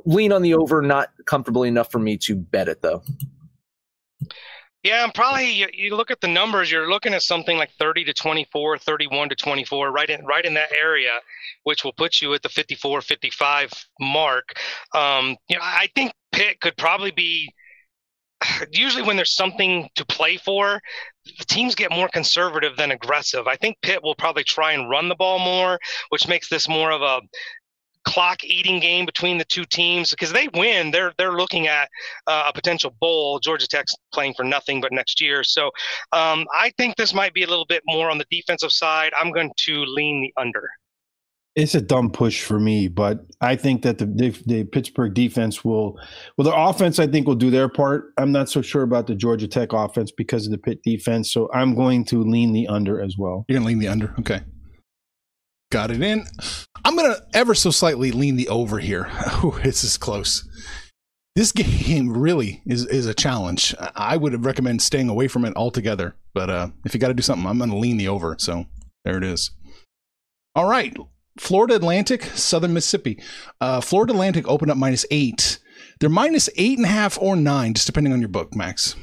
lean 0.05 0.31
on 0.31 0.41
the 0.41 0.53
over, 0.53 0.81
not 0.81 1.11
comfortably 1.25 1.67
enough 1.67 1.91
for 1.91 1.99
me 1.99 2.17
to 2.17 2.35
bet 2.35 2.67
it 2.67 2.81
though. 2.81 3.03
Yeah, 4.83 5.01
I'm 5.01 5.11
probably 5.11 5.49
you, 5.49 5.67
you 5.73 5.95
look 5.95 6.11
at 6.11 6.19
the 6.19 6.27
numbers, 6.27 6.69
you're 6.69 6.89
looking 6.89 7.13
at 7.13 7.21
something 7.21 7.57
like 7.57 7.71
30 7.79 8.03
to 8.03 8.13
24, 8.13 8.77
31 8.79 9.29
to 9.29 9.35
24, 9.35 9.91
right 9.91 10.09
in 10.09 10.25
right 10.25 10.43
in 10.43 10.53
that 10.55 10.73
area, 10.77 11.19
which 11.63 11.85
will 11.85 11.93
put 11.93 12.21
you 12.21 12.33
at 12.33 12.41
the 12.41 12.49
54, 12.49 13.01
55 13.01 13.71
mark. 14.01 14.43
Um, 14.93 15.37
you 15.47 15.55
know, 15.55 15.61
I 15.63 15.87
think 15.95 16.11
Pitt 16.33 16.59
could 16.59 16.75
probably 16.75 17.11
be 17.11 17.49
usually 18.71 19.03
when 19.03 19.15
there's 19.15 19.35
something 19.35 19.89
to 19.95 20.05
play 20.05 20.35
for, 20.37 20.81
the 21.39 21.45
teams 21.45 21.75
get 21.75 21.91
more 21.91 22.09
conservative 22.09 22.75
than 22.75 22.91
aggressive. 22.91 23.47
I 23.47 23.55
think 23.55 23.77
Pitt 23.81 24.03
will 24.03 24.15
probably 24.15 24.43
try 24.43 24.73
and 24.73 24.89
run 24.89 25.07
the 25.07 25.15
ball 25.15 25.39
more, 25.39 25.79
which 26.09 26.27
makes 26.27 26.49
this 26.49 26.67
more 26.67 26.91
of 26.91 27.01
a 27.01 27.21
clock 28.05 28.43
eating 28.43 28.79
game 28.79 29.05
between 29.05 29.37
the 29.37 29.45
two 29.45 29.65
teams 29.65 30.09
because 30.09 30.31
they 30.31 30.47
win 30.53 30.91
they're 30.91 31.13
they're 31.17 31.33
looking 31.33 31.67
at 31.67 31.89
uh, 32.27 32.45
a 32.47 32.53
potential 32.53 32.93
bowl 32.99 33.39
georgia 33.39 33.67
tech's 33.67 33.95
playing 34.13 34.33
for 34.33 34.43
nothing 34.43 34.81
but 34.81 34.91
next 34.91 35.21
year 35.21 35.43
so 35.43 35.67
um, 36.11 36.45
i 36.53 36.71
think 36.77 36.95
this 36.95 37.13
might 37.13 37.33
be 37.33 37.43
a 37.43 37.47
little 37.47 37.65
bit 37.65 37.81
more 37.87 38.09
on 38.09 38.17
the 38.17 38.25
defensive 38.29 38.71
side 38.71 39.11
i'm 39.19 39.31
going 39.31 39.51
to 39.57 39.83
lean 39.85 40.21
the 40.21 40.41
under 40.41 40.69
It's 41.55 41.75
a 41.75 41.81
dumb 41.81 42.09
push 42.09 42.41
for 42.41 42.59
me, 42.59 42.87
but 42.87 43.27
I 43.39 43.55
think 43.55 43.83
that 43.83 43.99
the, 43.99 44.07
the 44.07 44.29
the 44.47 44.63
Pittsburgh 44.63 45.13
defense 45.13 45.63
will, 45.63 45.99
well, 46.35 46.45
the 46.45 46.55
offense 46.55 46.97
I 46.97 47.05
think 47.05 47.27
will 47.27 47.35
do 47.35 47.51
their 47.51 47.69
part. 47.69 48.11
I'm 48.17 48.31
not 48.31 48.49
so 48.49 48.63
sure 48.63 48.81
about 48.81 49.05
the 49.05 49.13
Georgia 49.13 49.47
Tech 49.47 49.71
offense 49.71 50.11
because 50.11 50.47
of 50.47 50.51
the 50.51 50.57
Pitt 50.57 50.81
defense, 50.81 51.31
so 51.31 51.51
I'm 51.53 51.75
going 51.75 52.05
to 52.05 52.23
lean 52.23 52.53
the 52.53 52.67
under 52.67 52.99
as 52.99 53.17
well. 53.19 53.45
You're 53.47 53.59
gonna 53.59 53.67
lean 53.67 53.77
the 53.77 53.87
under, 53.87 54.15
okay? 54.19 54.41
Got 55.73 55.89
it 55.89 56.03
in. 56.03 56.27
I'm 56.85 56.95
gonna 56.95 57.15
ever 57.33 57.55
so 57.55 57.71
slightly 57.71 58.11
lean 58.11 58.35
the 58.35 58.47
over 58.47 58.77
here. 58.77 59.09
Ooh, 59.43 59.57
this 59.63 59.83
is 59.83 59.97
close. 59.97 60.47
this 61.35 61.51
game 61.51 62.15
really 62.15 62.61
is 62.67 62.85
is 62.85 63.07
a 63.07 63.13
challenge. 63.15 63.73
I 63.79 64.15
would 64.15 64.45
recommend 64.45 64.83
staying 64.83 65.09
away 65.09 65.27
from 65.27 65.45
it 65.45 65.55
altogether. 65.55 66.15
But 66.35 66.51
uh, 66.51 66.67
if 66.85 66.93
you 66.93 66.99
got 66.99 67.07
to 67.07 67.15
do 67.15 67.23
something, 67.23 67.47
I'm 67.47 67.57
going 67.57 67.71
to 67.71 67.75
lean 67.75 67.97
the 67.97 68.07
over. 68.07 68.35
So 68.37 68.67
there 69.03 69.17
it 69.17 69.23
is. 69.23 69.49
All 70.53 70.69
right, 70.69 70.95
Florida 71.39 71.73
Atlantic, 71.73 72.23
Southern 72.23 72.75
Mississippi. 72.75 73.19
Uh, 73.59 73.81
Florida 73.81 74.13
Atlantic 74.13 74.47
opened 74.47 74.69
up 74.69 74.77
minus 74.77 75.07
eight. 75.09 75.57
They're 75.99 76.07
minus 76.07 76.49
eight 76.55 76.77
and 76.77 76.85
a 76.85 76.89
half 76.89 77.17
or 77.19 77.35
nine, 77.35 77.73
just 77.73 77.87
depending 77.87 78.13
on 78.13 78.19
your 78.19 78.29
book, 78.29 78.55
Max. 78.55 78.95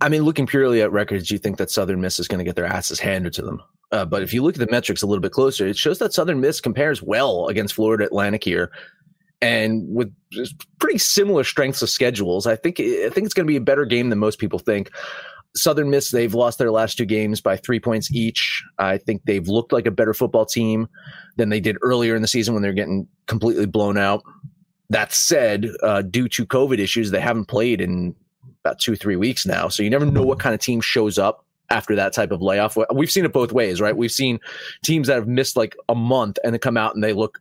I 0.00 0.08
mean, 0.08 0.22
looking 0.22 0.46
purely 0.46 0.80
at 0.80 0.92
records, 0.92 1.28
do 1.28 1.34
you 1.34 1.38
think 1.38 1.58
that 1.58 1.70
Southern 1.70 2.00
Miss 2.00 2.18
is 2.18 2.26
going 2.26 2.38
to 2.38 2.44
get 2.44 2.56
their 2.56 2.64
asses 2.64 3.00
handed 3.00 3.34
to 3.34 3.42
them. 3.42 3.60
Uh, 3.94 4.04
but 4.04 4.24
if 4.24 4.34
you 4.34 4.42
look 4.42 4.56
at 4.56 4.58
the 4.58 4.70
metrics 4.72 5.02
a 5.02 5.06
little 5.06 5.22
bit 5.22 5.30
closer, 5.30 5.68
it 5.68 5.76
shows 5.76 6.00
that 6.00 6.12
Southern 6.12 6.40
Miss 6.40 6.60
compares 6.60 7.00
well 7.00 7.46
against 7.46 7.74
Florida 7.74 8.04
Atlantic 8.04 8.42
here, 8.42 8.72
and 9.40 9.84
with 9.88 10.12
pretty 10.80 10.98
similar 10.98 11.44
strengths 11.44 11.80
of 11.80 11.88
schedules. 11.88 12.44
I 12.44 12.56
think 12.56 12.80
I 12.80 13.08
think 13.10 13.24
it's 13.24 13.34
going 13.34 13.46
to 13.46 13.50
be 13.50 13.56
a 13.56 13.60
better 13.60 13.84
game 13.84 14.10
than 14.10 14.18
most 14.18 14.40
people 14.40 14.58
think. 14.58 14.90
Southern 15.54 15.90
Miss, 15.90 16.10
they've 16.10 16.34
lost 16.34 16.58
their 16.58 16.72
last 16.72 16.98
two 16.98 17.04
games 17.04 17.40
by 17.40 17.56
three 17.56 17.78
points 17.78 18.12
each. 18.12 18.64
I 18.78 18.98
think 18.98 19.22
they've 19.26 19.46
looked 19.46 19.72
like 19.72 19.86
a 19.86 19.92
better 19.92 20.12
football 20.12 20.44
team 20.44 20.88
than 21.36 21.50
they 21.50 21.60
did 21.60 21.76
earlier 21.80 22.16
in 22.16 22.22
the 22.22 22.26
season 22.26 22.52
when 22.52 22.64
they're 22.64 22.72
getting 22.72 23.06
completely 23.26 23.66
blown 23.66 23.96
out. 23.96 24.24
That 24.90 25.12
said, 25.12 25.68
uh, 25.84 26.02
due 26.02 26.28
to 26.30 26.44
COVID 26.44 26.80
issues, 26.80 27.12
they 27.12 27.20
haven't 27.20 27.44
played 27.44 27.80
in 27.80 28.16
about 28.64 28.80
two, 28.80 28.96
three 28.96 29.14
weeks 29.14 29.46
now. 29.46 29.68
So 29.68 29.84
you 29.84 29.90
never 29.90 30.04
know 30.04 30.24
what 30.24 30.40
kind 30.40 30.52
of 30.52 30.60
team 30.60 30.80
shows 30.80 31.16
up 31.16 31.43
after 31.70 31.96
that 31.96 32.12
type 32.12 32.30
of 32.30 32.42
layoff. 32.42 32.76
We've 32.92 33.10
seen 33.10 33.24
it 33.24 33.32
both 33.32 33.52
ways, 33.52 33.80
right? 33.80 33.96
We've 33.96 34.12
seen 34.12 34.38
teams 34.84 35.08
that 35.08 35.14
have 35.14 35.28
missed 35.28 35.56
like 35.56 35.76
a 35.88 35.94
month 35.94 36.38
and 36.44 36.52
then 36.52 36.60
come 36.60 36.76
out 36.76 36.94
and 36.94 37.02
they 37.02 37.12
look 37.12 37.40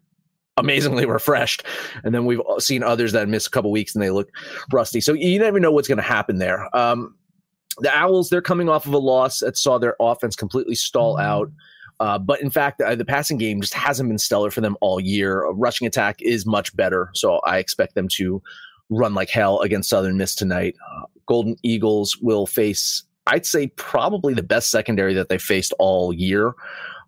amazingly 0.58 1.06
refreshed. 1.08 1.64
And 2.04 2.14
then 2.14 2.26
we've 2.26 2.42
seen 2.60 2.84
others 2.84 3.12
that 3.12 3.28
miss 3.28 3.48
a 3.48 3.50
couple 3.50 3.72
weeks 3.72 3.94
and 3.96 4.04
they 4.04 4.12
look 4.12 4.30
rusty. 4.72 5.02
So 5.02 5.14
you 5.14 5.40
never 5.40 5.60
know 5.60 5.72
what's 5.72 5.88
going 5.88 5.98
to 5.98 6.04
happen 6.04 6.38
there. 6.38 6.74
Um, 6.76 7.16
the 7.80 7.96
Owls, 7.96 8.30
they're 8.30 8.42
coming 8.42 8.70
off 8.70 8.86
of 8.86 8.94
a 8.94 9.00
loss 9.00 9.40
that 9.40 9.58
saw 9.58 9.78
their 9.78 9.96
offense 10.00 10.36
completely 10.36 10.76
stall 10.76 11.16
mm-hmm. 11.16 11.26
out. 11.26 11.52
Uh, 12.00 12.18
but 12.18 12.42
in 12.42 12.50
fact, 12.50 12.82
uh, 12.82 12.96
the 12.96 13.06
passing 13.06 13.38
game 13.38 13.62
just 13.62 13.74
hasn't 13.74 14.10
been 14.10 14.18
stellar 14.18 14.52
for 14.52 14.62
them 14.62 14.76
all 14.82 15.00
year. 15.00 15.44
A 15.44 15.54
rushing 15.54 15.88
attack 15.88 16.22
is 16.22 16.46
much 16.46 16.76
better. 16.76 17.10
So 17.14 17.40
I 17.46 17.60
expect 17.60 17.96
them 17.96 18.08
to 18.10 18.42
run 18.90 19.14
like 19.14 19.30
hell 19.30 19.60
against 19.62 19.90
Southern 19.90 20.18
Miss 20.18 20.36
tonight. 20.36 20.76
Uh, 20.92 21.06
Golden 21.26 21.56
Eagles 21.64 22.18
will 22.18 22.46
face, 22.46 23.04
I'd 23.28 23.46
say, 23.46 23.68
probably 23.68 24.34
the 24.34 24.44
best 24.44 24.70
secondary 24.70 25.14
that 25.14 25.30
they 25.30 25.38
faced 25.38 25.74
all 25.80 26.14
year. 26.14 26.54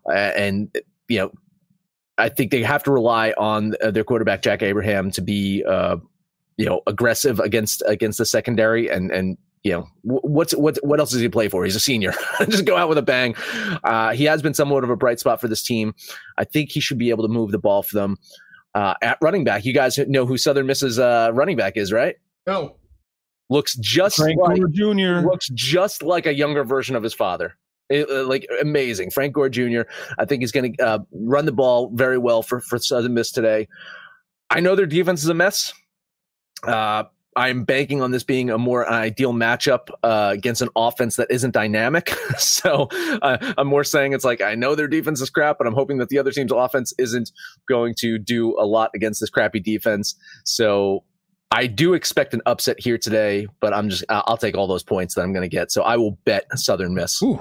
Uh, 0.08 0.32
and, 0.36 0.74
you 1.08 1.18
know, 1.18 1.32
I 2.18 2.28
think 2.28 2.50
they 2.50 2.62
have 2.62 2.82
to 2.84 2.90
rely 2.90 3.32
on 3.36 3.74
uh, 3.82 3.90
their 3.90 4.04
quarterback, 4.04 4.42
Jack 4.42 4.62
Abraham, 4.62 5.10
to 5.12 5.20
be, 5.20 5.64
uh, 5.64 5.96
you 6.56 6.64
know, 6.64 6.80
aggressive 6.86 7.38
against 7.40 7.82
against 7.86 8.16
the 8.18 8.24
secondary 8.24 8.88
and 8.88 9.10
and 9.10 9.36
you 9.62 9.72
know 9.72 9.88
what's 10.02 10.54
what 10.54 10.78
what 10.82 11.00
else 11.00 11.10
does 11.10 11.20
he 11.20 11.28
play 11.28 11.48
for? 11.48 11.64
He's 11.64 11.76
a 11.76 11.80
senior. 11.80 12.14
Just 12.48 12.64
go 12.64 12.76
out 12.76 12.88
with 12.88 12.98
a 12.98 13.02
bang. 13.02 13.34
Uh, 13.84 14.12
he 14.12 14.24
has 14.24 14.40
been 14.40 14.54
somewhat 14.54 14.84
of 14.84 14.90
a 14.90 14.96
bright 14.96 15.20
spot 15.20 15.40
for 15.40 15.48
this 15.48 15.62
team. 15.62 15.94
I 16.38 16.44
think 16.44 16.70
he 16.70 16.80
should 16.80 16.98
be 16.98 17.10
able 17.10 17.24
to 17.24 17.32
move 17.32 17.50
the 17.50 17.58
ball 17.58 17.82
for 17.82 17.94
them. 17.94 18.16
Uh, 18.74 18.94
at 19.02 19.18
running 19.20 19.42
back, 19.42 19.64
you 19.64 19.72
guys 19.72 19.98
know 19.98 20.24
who 20.24 20.38
Southern 20.38 20.66
Miss's 20.66 20.98
uh, 20.98 21.30
running 21.34 21.56
back 21.56 21.76
is, 21.76 21.92
right? 21.92 22.16
No. 22.46 22.76
Looks 23.48 23.76
just 23.76 24.16
Frank 24.16 24.40
like 24.40 24.60
Jr. 24.72 25.20
Looks 25.20 25.48
just 25.50 26.02
like 26.02 26.26
a 26.26 26.34
younger 26.34 26.64
version 26.64 26.96
of 26.96 27.02
his 27.02 27.14
father. 27.14 27.56
It, 27.88 28.10
uh, 28.10 28.26
like 28.26 28.46
amazing, 28.60 29.10
Frank 29.10 29.34
Gore 29.34 29.48
Jr. 29.48 29.82
I 30.18 30.24
think 30.24 30.42
he's 30.42 30.50
going 30.50 30.74
to 30.74 30.84
uh, 30.84 30.98
run 31.12 31.46
the 31.46 31.52
ball 31.52 31.90
very 31.94 32.18
well 32.18 32.42
for 32.42 32.60
for 32.60 32.78
Southern 32.78 33.14
Miss 33.14 33.30
today. 33.30 33.68
I 34.50 34.60
know 34.60 34.74
their 34.74 34.86
defense 34.86 35.22
is 35.22 35.28
a 35.28 35.34
mess. 35.34 35.72
Uh, 36.66 37.04
I'm 37.36 37.64
banking 37.64 38.00
on 38.00 38.12
this 38.12 38.24
being 38.24 38.48
a 38.48 38.56
more 38.56 38.90
ideal 38.90 39.34
matchup 39.34 39.90
uh, 40.02 40.30
against 40.32 40.62
an 40.62 40.70
offense 40.74 41.16
that 41.16 41.30
isn't 41.30 41.52
dynamic. 41.52 42.08
so 42.38 42.88
uh, 43.20 43.36
I'm 43.58 43.68
more 43.68 43.84
saying 43.84 44.14
it's 44.14 44.24
like 44.24 44.40
I 44.40 44.54
know 44.54 44.74
their 44.74 44.88
defense 44.88 45.20
is 45.20 45.28
crap, 45.28 45.58
but 45.58 45.66
I'm 45.66 45.74
hoping 45.74 45.98
that 45.98 46.08
the 46.08 46.18
other 46.18 46.32
team's 46.32 46.50
offense 46.50 46.94
isn't 46.98 47.30
going 47.68 47.94
to 47.98 48.18
do 48.18 48.58
a 48.58 48.64
lot 48.64 48.90
against 48.94 49.20
this 49.20 49.28
crappy 49.28 49.60
defense. 49.60 50.16
So 50.44 51.04
I 51.50 51.66
do 51.66 51.94
expect 51.94 52.34
an 52.34 52.42
upset 52.46 52.78
here 52.80 52.98
today, 52.98 53.46
but 53.60 53.72
I'm 53.72 53.88
just 53.88 54.04
I'll 54.08 54.36
take 54.36 54.56
all 54.56 54.66
those 54.66 54.82
points 54.82 55.14
that 55.14 55.22
I'm 55.22 55.32
going 55.32 55.48
to 55.48 55.54
get. 55.54 55.70
So 55.70 55.82
I 55.82 55.96
will 55.96 56.18
bet 56.24 56.46
Southern 56.58 56.94
Miss. 56.94 57.22
Ooh. 57.22 57.40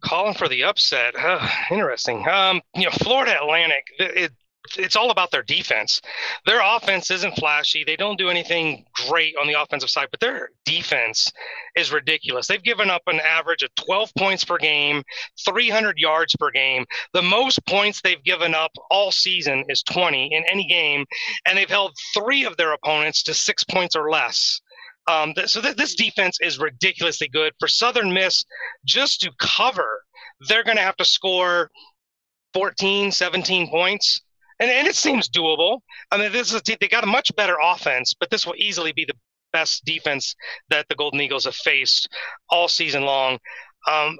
Calling 0.00 0.34
for 0.34 0.48
the 0.48 0.64
upset. 0.64 1.14
Uh, 1.16 1.46
interesting. 1.70 2.26
Um, 2.28 2.60
you 2.74 2.84
know, 2.84 2.90
Florida 2.90 3.36
Atlantic. 3.40 3.86
It, 3.98 4.32
it's 4.78 4.96
all 4.96 5.10
about 5.10 5.30
their 5.30 5.42
defense. 5.42 6.00
Their 6.46 6.60
offense 6.62 7.10
isn't 7.10 7.36
flashy. 7.36 7.84
They 7.84 7.96
don't 7.96 8.18
do 8.18 8.30
anything 8.30 8.84
great 9.08 9.34
on 9.40 9.46
the 9.46 9.60
offensive 9.60 9.90
side, 9.90 10.08
but 10.10 10.20
their 10.20 10.50
defense 10.64 11.30
is 11.76 11.92
ridiculous. 11.92 12.46
They've 12.46 12.62
given 12.62 12.90
up 12.90 13.02
an 13.06 13.20
average 13.20 13.62
of 13.62 13.74
12 13.74 14.12
points 14.16 14.44
per 14.44 14.56
game, 14.58 15.02
300 15.44 15.98
yards 15.98 16.34
per 16.36 16.50
game. 16.50 16.84
The 17.12 17.22
most 17.22 17.64
points 17.66 18.00
they've 18.00 18.22
given 18.24 18.54
up 18.54 18.72
all 18.90 19.12
season 19.12 19.64
is 19.68 19.82
20 19.82 20.34
in 20.34 20.44
any 20.50 20.66
game, 20.66 21.04
and 21.46 21.58
they've 21.58 21.68
held 21.68 21.92
three 22.14 22.44
of 22.44 22.56
their 22.56 22.72
opponents 22.72 23.22
to 23.24 23.34
six 23.34 23.64
points 23.64 23.94
or 23.94 24.10
less. 24.10 24.60
Um, 25.06 25.34
th- 25.34 25.48
so 25.48 25.60
th- 25.60 25.76
this 25.76 25.94
defense 25.94 26.38
is 26.40 26.58
ridiculously 26.58 27.28
good. 27.28 27.52
For 27.58 27.68
Southern 27.68 28.12
Miss, 28.14 28.42
just 28.86 29.20
to 29.20 29.30
cover, 29.38 30.02
they're 30.48 30.64
going 30.64 30.78
to 30.78 30.82
have 30.82 30.96
to 30.96 31.04
score 31.04 31.70
14, 32.54 33.12
17 33.12 33.68
points 33.68 34.22
and, 34.60 34.70
and 34.70 34.86
it 34.86 34.94
seems 34.94 35.28
doable. 35.28 35.80
I 36.10 36.18
mean, 36.18 36.32
this 36.32 36.52
is 36.52 36.62
they 36.62 36.88
got 36.88 37.04
a 37.04 37.08
much 37.08 37.34
better 37.36 37.56
offense, 37.62 38.14
but 38.18 38.30
this 38.30 38.46
will 38.46 38.54
easily 38.56 38.92
be 38.92 39.04
the 39.04 39.14
best 39.52 39.84
defense 39.84 40.34
that 40.68 40.86
the 40.88 40.94
Golden 40.94 41.20
Eagles 41.20 41.44
have 41.44 41.54
faced 41.54 42.08
all 42.50 42.68
season 42.68 43.04
long. 43.04 43.38
Um, 43.88 44.18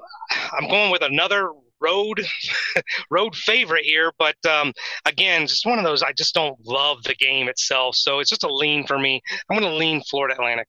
I'm 0.51 0.69
going 0.69 0.91
with 0.91 1.01
another 1.01 1.51
road 1.81 2.25
road 3.11 3.35
favorite 3.35 3.83
here, 3.83 4.11
but 4.17 4.35
um, 4.49 4.73
again, 5.05 5.47
just 5.47 5.65
one 5.65 5.77
of 5.77 5.83
those. 5.83 6.01
I 6.01 6.13
just 6.13 6.33
don't 6.33 6.57
love 6.65 7.03
the 7.03 7.15
game 7.15 7.47
itself, 7.47 7.95
so 7.95 8.19
it's 8.19 8.29
just 8.29 8.43
a 8.43 8.53
lean 8.53 8.85
for 8.87 8.97
me. 8.97 9.21
I'm 9.49 9.59
going 9.59 9.69
to 9.69 9.77
lean 9.77 10.01
Florida 10.09 10.35
Atlantic. 10.35 10.67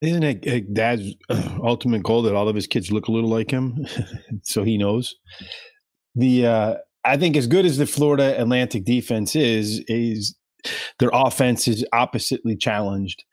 Isn't 0.00 0.24
it 0.24 0.74
Dad's 0.74 1.14
ultimate 1.62 2.02
goal 2.02 2.22
that 2.22 2.34
all 2.34 2.48
of 2.48 2.56
his 2.56 2.66
kids 2.66 2.90
look 2.90 3.06
a 3.06 3.12
little 3.12 3.30
like 3.30 3.50
him, 3.50 3.86
so 4.42 4.64
he 4.64 4.76
knows? 4.76 5.14
The 6.16 6.46
uh, 6.46 6.74
I 7.04 7.16
think 7.16 7.36
as 7.36 7.46
good 7.46 7.66
as 7.66 7.78
the 7.78 7.86
Florida 7.86 8.40
Atlantic 8.40 8.84
defense 8.84 9.34
is, 9.34 9.80
is 9.88 10.36
their 10.98 11.10
offense 11.12 11.66
is 11.66 11.84
oppositely 11.92 12.56
challenged. 12.56 13.24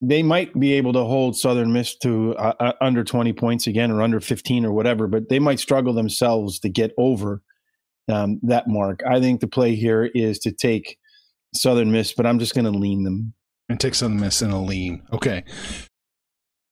They 0.00 0.22
might 0.22 0.58
be 0.58 0.74
able 0.74 0.92
to 0.92 1.04
hold 1.04 1.36
Southern 1.36 1.72
Miss 1.72 1.96
to 1.98 2.36
uh, 2.36 2.52
uh 2.60 2.72
under 2.80 3.02
20 3.02 3.32
points 3.32 3.66
again 3.66 3.90
or 3.90 4.02
under 4.02 4.20
15 4.20 4.64
or 4.64 4.72
whatever, 4.72 5.08
but 5.08 5.28
they 5.28 5.38
might 5.38 5.58
struggle 5.58 5.94
themselves 5.94 6.60
to 6.60 6.68
get 6.68 6.92
over 6.98 7.42
um, 8.08 8.38
that 8.42 8.68
mark. 8.68 9.00
I 9.08 9.20
think 9.20 9.40
the 9.40 9.48
play 9.48 9.74
here 9.74 10.04
is 10.14 10.38
to 10.40 10.52
take 10.52 10.98
Southern 11.54 11.90
Miss, 11.90 12.12
but 12.12 12.26
I'm 12.26 12.38
just 12.38 12.54
going 12.54 12.70
to 12.70 12.78
lean 12.78 13.04
them. 13.04 13.32
And 13.68 13.80
take 13.80 13.96
Southern 13.96 14.20
Miss 14.20 14.42
in 14.42 14.50
a 14.50 14.62
lean. 14.62 15.02
Okay. 15.12 15.42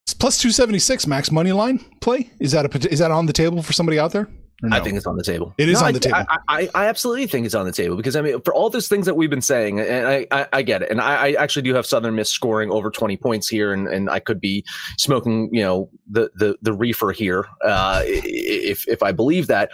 It's 0.07 0.15
plus 0.15 0.39
276 0.39 1.07
max 1.07 1.33
money 1.33 1.51
line 1.51 1.85
play. 2.01 2.31
Is 2.39 2.53
that 2.53 2.67
a 2.67 2.93
is 2.93 3.01
that 3.01 3.11
on 3.11 3.27
the 3.27 3.33
table 3.33 3.63
for 3.63 3.73
somebody 3.73 3.99
out 3.99 4.13
there? 4.13 4.29
No? 4.63 4.77
I 4.77 4.81
think 4.81 4.97
it's 4.97 5.07
on 5.07 5.17
the 5.17 5.25
table. 5.25 5.53
It 5.59 5.69
is 5.69 5.75
no, 5.75 5.81
on 5.81 5.87
I, 5.87 5.93
the 5.93 6.01
table. 6.01 6.17
I, 6.17 6.39
I, 6.49 6.71
I, 6.75 6.87
absolutely 6.87 7.27
think 7.27 7.45
it's 7.45 7.55
on 7.55 7.67
the 7.67 7.73
table 7.73 7.97
because 7.97 8.15
I 8.15 8.23
mean, 8.23 8.41
for 8.43 8.55
all 8.55 8.71
those 8.71 8.89
things 8.89 9.05
that 9.05 9.15
we've 9.15 9.29
been 9.29 9.43
saying, 9.43 9.81
and 9.81 10.07
I, 10.07 10.27
I, 10.31 10.47
I 10.53 10.63
get 10.63 10.83
it, 10.83 10.91
and 10.91 11.01
I, 11.01 11.33
actually 11.33 11.63
do 11.63 11.75
have 11.75 11.85
Southern 11.85 12.15
Miss 12.15 12.31
scoring 12.31 12.71
over 12.71 12.91
twenty 12.91 13.17
points 13.17 13.49
here, 13.49 13.73
and, 13.73 13.89
and 13.89 14.09
I 14.09 14.21
could 14.21 14.41
be 14.41 14.65
smoking, 14.97 15.51
you 15.53 15.63
know, 15.63 15.91
the 16.09 16.31
the 16.37 16.57
the 16.63 16.73
reefer 16.73 17.13
here 17.13 17.47
uh, 17.65 18.03
if 18.05 18.87
if 18.87 19.03
I 19.03 19.13
believe 19.13 19.49
that. 19.49 19.71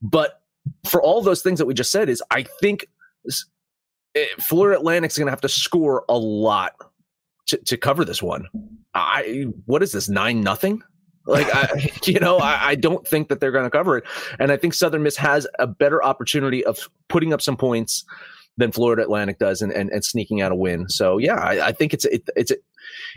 But 0.00 0.40
for 0.88 1.02
all 1.02 1.20
those 1.20 1.42
things 1.42 1.58
that 1.58 1.66
we 1.66 1.74
just 1.74 1.90
said, 1.90 2.08
is 2.08 2.22
I 2.30 2.44
think 2.60 2.86
eh, 4.14 4.24
Florida 4.40 4.78
Atlantic's 4.78 5.18
going 5.18 5.26
to 5.26 5.32
have 5.32 5.40
to 5.42 5.48
score 5.48 6.04
a 6.08 6.16
lot 6.16 6.72
to, 7.46 7.58
to 7.58 7.76
cover 7.76 8.04
this 8.04 8.22
one. 8.22 8.48
I 8.94 9.46
what 9.66 9.82
is 9.82 9.92
this 9.92 10.08
nine 10.08 10.40
nothing? 10.40 10.82
Like 11.26 11.46
I, 11.52 11.90
you 12.04 12.20
know, 12.20 12.38
I, 12.38 12.68
I 12.68 12.74
don't 12.74 13.06
think 13.06 13.28
that 13.28 13.40
they're 13.40 13.52
going 13.52 13.64
to 13.64 13.70
cover 13.70 13.98
it, 13.98 14.04
and 14.38 14.52
I 14.52 14.56
think 14.56 14.74
Southern 14.74 15.02
Miss 15.02 15.16
has 15.16 15.46
a 15.58 15.66
better 15.66 16.04
opportunity 16.04 16.64
of 16.64 16.88
putting 17.08 17.32
up 17.32 17.40
some 17.40 17.56
points 17.56 18.04
than 18.56 18.70
Florida 18.72 19.02
Atlantic 19.02 19.38
does, 19.38 19.62
and 19.62 19.72
and, 19.72 19.90
and 19.90 20.04
sneaking 20.04 20.40
out 20.40 20.52
a 20.52 20.54
win. 20.54 20.88
So 20.88 21.18
yeah, 21.18 21.36
I, 21.36 21.68
I 21.68 21.72
think 21.72 21.94
it's 21.94 22.04
it, 22.04 22.28
it's 22.36 22.50
a, 22.50 22.56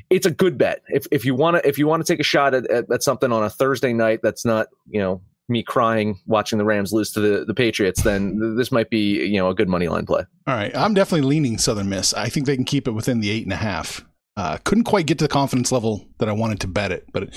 it's 0.10 0.26
a 0.26 0.32
good 0.32 0.58
bet 0.58 0.82
if 0.88 1.06
if 1.12 1.26
you 1.26 1.36
want 1.36 1.58
to 1.58 1.68
if 1.68 1.78
you 1.78 1.88
want 1.88 2.06
to 2.06 2.12
take 2.12 2.20
a 2.20 2.24
shot 2.24 2.54
at, 2.54 2.70
at, 2.70 2.92
at 2.92 3.04
something 3.04 3.32
on 3.32 3.44
a 3.44 3.50
Thursday 3.50 3.94
night 3.94 4.22
that's 4.24 4.46
not 4.46 4.68
you 4.90 5.00
know 5.00 5.22
me 5.50 5.64
crying 5.64 6.20
watching 6.26 6.58
the 6.58 6.66
Rams 6.66 6.92
lose 6.92 7.12
to 7.14 7.22
the, 7.22 7.46
the 7.46 7.54
Patriots, 7.54 8.04
then 8.04 8.58
this 8.58 8.72
might 8.72 8.90
be 8.90 9.26
you 9.26 9.38
know 9.38 9.50
a 9.50 9.56
good 9.56 9.70
money 9.70 9.88
line 9.88 10.06
play. 10.06 10.24
All 10.46 10.56
right, 10.56 10.76
I'm 10.76 10.94
definitely 10.94 11.28
leaning 11.28 11.58
Southern 11.58 11.90
Miss. 11.90 12.14
I 12.14 12.30
think 12.30 12.46
they 12.46 12.56
can 12.56 12.66
keep 12.66 12.88
it 12.88 12.92
within 12.92 13.20
the 13.20 13.30
eight 13.30 13.44
and 13.44 13.54
a 13.54 13.58
half. 13.58 14.06
Uh, 14.36 14.58
couldn't 14.64 14.84
quite 14.84 15.08
get 15.08 15.18
to 15.18 15.26
the 15.26 15.30
confidence 15.30 15.72
level 15.72 16.06
that 16.20 16.30
I 16.30 16.32
wanted 16.32 16.60
to 16.62 16.68
bet 16.68 16.92
it, 16.92 17.06
but 17.12 17.34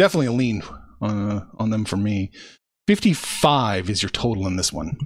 definitely 0.00 0.26
a 0.26 0.32
lean 0.32 0.62
uh, 1.02 1.40
on 1.58 1.68
them 1.70 1.84
for 1.84 1.96
me. 1.98 2.30
55 2.88 3.90
is 3.90 4.02
your 4.02 4.08
total 4.10 4.46
in 4.46 4.56
this 4.56 4.72
one. 4.72 4.96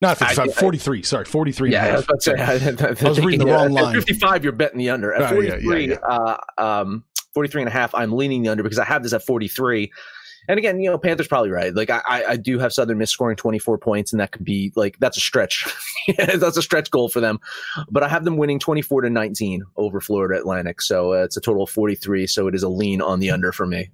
Not 0.00 0.16
55, 0.18 0.38
I- 0.38 0.50
I- 0.50 0.54
43. 0.54 1.02
Sorry, 1.02 1.24
43 1.24 1.72
Yeah, 1.72 1.78
and 1.78 1.86
I 1.86 1.90
a 1.90 1.92
was 1.96 2.00
half. 2.02 2.08
about 2.08 2.20
to 2.20 2.76
say. 2.76 3.04
I, 3.04 3.06
I 3.06 3.08
was 3.08 3.20
reading 3.20 3.40
the 3.44 3.52
wrong 3.52 3.72
line. 3.72 3.96
At 3.96 4.04
55, 4.04 4.44
you're 4.44 4.52
betting 4.52 4.78
the 4.78 4.90
under. 4.90 5.12
At 5.12 5.20
Right, 5.32 5.42
yeah, 5.44 5.50
43, 5.50 5.88
yeah, 5.90 5.96
Uh, 6.08 6.36
um, 6.82 7.04
43 7.34 7.62
and 7.62 7.68
a 7.68 7.72
half, 7.72 7.92
I'm 7.94 8.12
leaning 8.12 8.42
the 8.42 8.48
under 8.50 8.62
because 8.62 8.78
I 8.78 8.84
have 8.84 9.02
this 9.02 9.12
at 9.12 9.24
43. 9.24 9.90
And 10.48 10.58
again, 10.58 10.80
you 10.80 10.90
know, 10.90 10.98
Panthers 10.98 11.28
probably 11.28 11.50
right. 11.50 11.74
Like 11.74 11.90
I, 11.90 12.00
I 12.06 12.36
do 12.36 12.58
have 12.58 12.72
Southern 12.72 12.98
Miss 12.98 13.10
scoring 13.10 13.36
24 13.36 13.78
points, 13.78 14.12
and 14.12 14.20
that 14.20 14.32
could 14.32 14.44
be 14.44 14.72
like 14.74 14.98
that's 14.98 15.16
a 15.16 15.20
stretch. 15.20 15.66
that's 16.16 16.56
a 16.56 16.62
stretch 16.62 16.90
goal 16.90 17.08
for 17.08 17.20
them. 17.20 17.38
But 17.90 18.02
I 18.02 18.08
have 18.08 18.24
them 18.24 18.38
winning 18.38 18.58
24 18.58 19.02
to 19.02 19.10
19 19.10 19.62
over 19.76 20.00
Florida 20.00 20.38
Atlantic. 20.40 20.80
So 20.80 21.12
uh, 21.12 21.24
it's 21.24 21.36
a 21.36 21.40
total 21.40 21.64
of 21.64 21.70
43. 21.70 22.26
So 22.26 22.48
it 22.48 22.54
is 22.54 22.62
a 22.62 22.68
lean 22.68 23.02
on 23.02 23.20
the 23.20 23.30
under 23.30 23.52
for 23.52 23.66
me. 23.66 23.90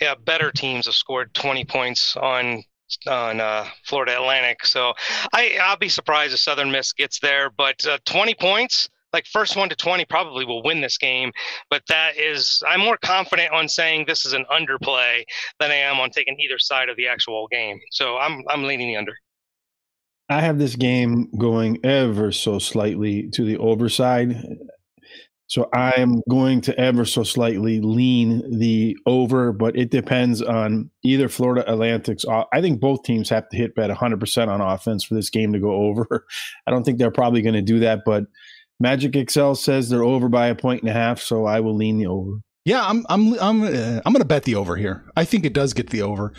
yeah, 0.00 0.14
better 0.14 0.50
teams 0.50 0.86
have 0.86 0.94
scored 0.94 1.32
20 1.34 1.64
points 1.64 2.16
on 2.16 2.64
on 3.08 3.40
uh, 3.40 3.66
Florida 3.84 4.14
Atlantic. 4.14 4.64
So 4.64 4.92
I 5.32 5.58
I'll 5.62 5.76
be 5.76 5.88
surprised 5.88 6.34
if 6.34 6.40
Southern 6.40 6.70
Miss 6.70 6.92
gets 6.92 7.18
there, 7.20 7.50
but 7.50 7.84
uh, 7.86 7.98
20 8.04 8.34
points. 8.34 8.88
Like 9.16 9.26
first 9.26 9.56
one 9.56 9.70
to 9.70 9.74
20 9.74 10.04
probably 10.04 10.44
will 10.44 10.62
win 10.62 10.82
this 10.82 10.98
game, 10.98 11.32
but 11.70 11.80
that 11.88 12.18
is 12.18 12.62
I'm 12.68 12.80
more 12.80 12.98
confident 12.98 13.50
on 13.50 13.66
saying 13.66 14.04
this 14.06 14.26
is 14.26 14.34
an 14.34 14.44
underplay 14.52 15.24
than 15.58 15.70
I 15.70 15.76
am 15.76 15.98
on 16.00 16.10
taking 16.10 16.36
either 16.38 16.58
side 16.58 16.90
of 16.90 16.98
the 16.98 17.08
actual 17.08 17.48
game. 17.48 17.80
So 17.92 18.18
I'm 18.18 18.44
I'm 18.50 18.64
leaning 18.64 18.88
the 18.88 18.96
under. 18.96 19.14
I 20.28 20.42
have 20.42 20.58
this 20.58 20.76
game 20.76 21.30
going 21.38 21.78
ever 21.82 22.30
so 22.30 22.58
slightly 22.58 23.30
to 23.30 23.44
the 23.46 23.56
overside. 23.56 24.36
So 25.48 25.70
I 25.72 25.92
am 25.96 26.20
going 26.28 26.60
to 26.62 26.78
ever 26.78 27.06
so 27.06 27.22
slightly 27.22 27.80
lean 27.80 28.58
the 28.58 28.98
over, 29.06 29.52
but 29.52 29.78
it 29.78 29.90
depends 29.90 30.42
on 30.42 30.90
either 31.04 31.30
Florida 31.30 31.64
Atlantic's. 31.70 32.26
I 32.28 32.60
think 32.60 32.80
both 32.80 33.04
teams 33.04 33.30
have 33.30 33.48
to 33.48 33.56
hit 33.56 33.76
bet 33.76 33.88
100% 33.88 34.48
on 34.48 34.60
offense 34.60 35.04
for 35.04 35.14
this 35.14 35.30
game 35.30 35.54
to 35.54 35.60
go 35.60 35.70
over. 35.70 36.26
I 36.66 36.70
don't 36.70 36.82
think 36.82 36.98
they're 36.98 37.10
probably 37.10 37.40
going 37.40 37.54
to 37.54 37.62
do 37.62 37.78
that, 37.78 38.00
but 38.04 38.24
Magic 38.78 39.16
Excel 39.16 39.54
says 39.54 39.88
they're 39.88 40.02
over 40.02 40.28
by 40.28 40.48
a 40.48 40.54
point 40.54 40.82
and 40.82 40.90
a 40.90 40.92
half, 40.92 41.20
so 41.20 41.46
I 41.46 41.60
will 41.60 41.74
lean 41.74 41.98
the 41.98 42.06
over. 42.06 42.40
Yeah, 42.64 42.84
I'm 42.84 43.06
I'm 43.08 43.34
I'm 43.40 43.62
uh, 43.62 44.00
I'm 44.04 44.12
going 44.12 44.20
to 44.20 44.24
bet 44.24 44.42
the 44.42 44.56
over 44.56 44.76
here. 44.76 45.04
I 45.16 45.24
think 45.24 45.44
it 45.44 45.52
does 45.52 45.72
get 45.72 45.90
the 45.90 46.02
over. 46.02 46.32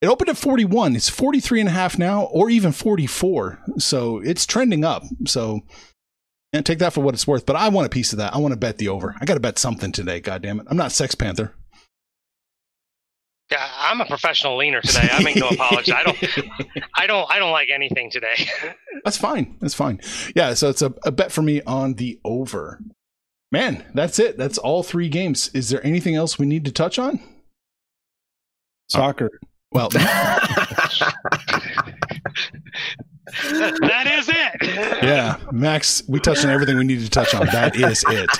It 0.00 0.06
opened 0.06 0.30
at 0.30 0.38
41. 0.38 0.96
It's 0.96 1.10
43 1.10 1.60
and 1.60 1.68
a 1.68 1.72
half 1.72 1.98
now 1.98 2.24
or 2.24 2.48
even 2.48 2.72
44. 2.72 3.58
So 3.78 4.18
it's 4.18 4.46
trending 4.46 4.84
up. 4.84 5.02
So 5.26 5.60
and 6.52 6.66
take 6.66 6.78
that 6.80 6.92
for 6.92 7.00
what 7.00 7.14
it's 7.14 7.26
worth, 7.26 7.46
but 7.46 7.56
I 7.56 7.68
want 7.68 7.86
a 7.86 7.90
piece 7.90 8.12
of 8.12 8.18
that. 8.18 8.34
I 8.34 8.38
want 8.38 8.52
to 8.52 8.58
bet 8.58 8.78
the 8.78 8.88
over. 8.88 9.14
I 9.20 9.24
got 9.24 9.34
to 9.34 9.40
bet 9.40 9.58
something 9.58 9.92
today, 9.92 10.20
god 10.20 10.42
damn 10.42 10.60
it. 10.60 10.66
I'm 10.68 10.76
not 10.76 10.92
Sex 10.92 11.14
Panther. 11.14 11.54
Yeah, 13.50 13.68
I'm 13.78 14.00
a 14.00 14.06
professional 14.06 14.56
leaner 14.56 14.80
today. 14.80 15.08
I 15.10 15.22
make 15.22 15.36
no 15.36 15.48
apology. 15.50 15.92
I 15.92 16.04
don't 16.04 16.16
I 16.94 17.06
don't 17.06 17.30
I 17.30 17.38
don't 17.38 17.50
like 17.50 17.68
anything 17.72 18.10
today. 18.10 18.48
That's 19.04 19.16
fine. 19.16 19.56
That's 19.60 19.74
fine. 19.74 20.00
Yeah, 20.36 20.54
so 20.54 20.68
it's 20.68 20.82
a, 20.82 20.94
a 21.04 21.10
bet 21.10 21.32
for 21.32 21.42
me 21.42 21.60
on 21.62 21.94
the 21.94 22.20
over. 22.24 22.80
Man, 23.52 23.84
that's 23.94 24.20
it. 24.20 24.38
That's 24.38 24.58
all 24.58 24.84
three 24.84 25.08
games. 25.08 25.50
Is 25.54 25.70
there 25.70 25.84
anything 25.84 26.14
else 26.14 26.38
we 26.38 26.46
need 26.46 26.64
to 26.66 26.72
touch 26.72 27.00
on? 27.00 27.18
Soccer. 28.88 29.26
Uh, 29.26 29.46
well, 29.72 29.88
that 29.90 30.46
is 34.06 34.28
it. 34.28 35.02
yeah, 35.02 35.38
Max, 35.50 36.04
we 36.08 36.20
touched 36.20 36.44
on 36.44 36.50
everything 36.52 36.76
we 36.76 36.84
needed 36.84 37.04
to 37.06 37.10
touch 37.10 37.34
on. 37.34 37.46
That 37.46 37.74
is 37.74 38.04
it. 38.08 38.30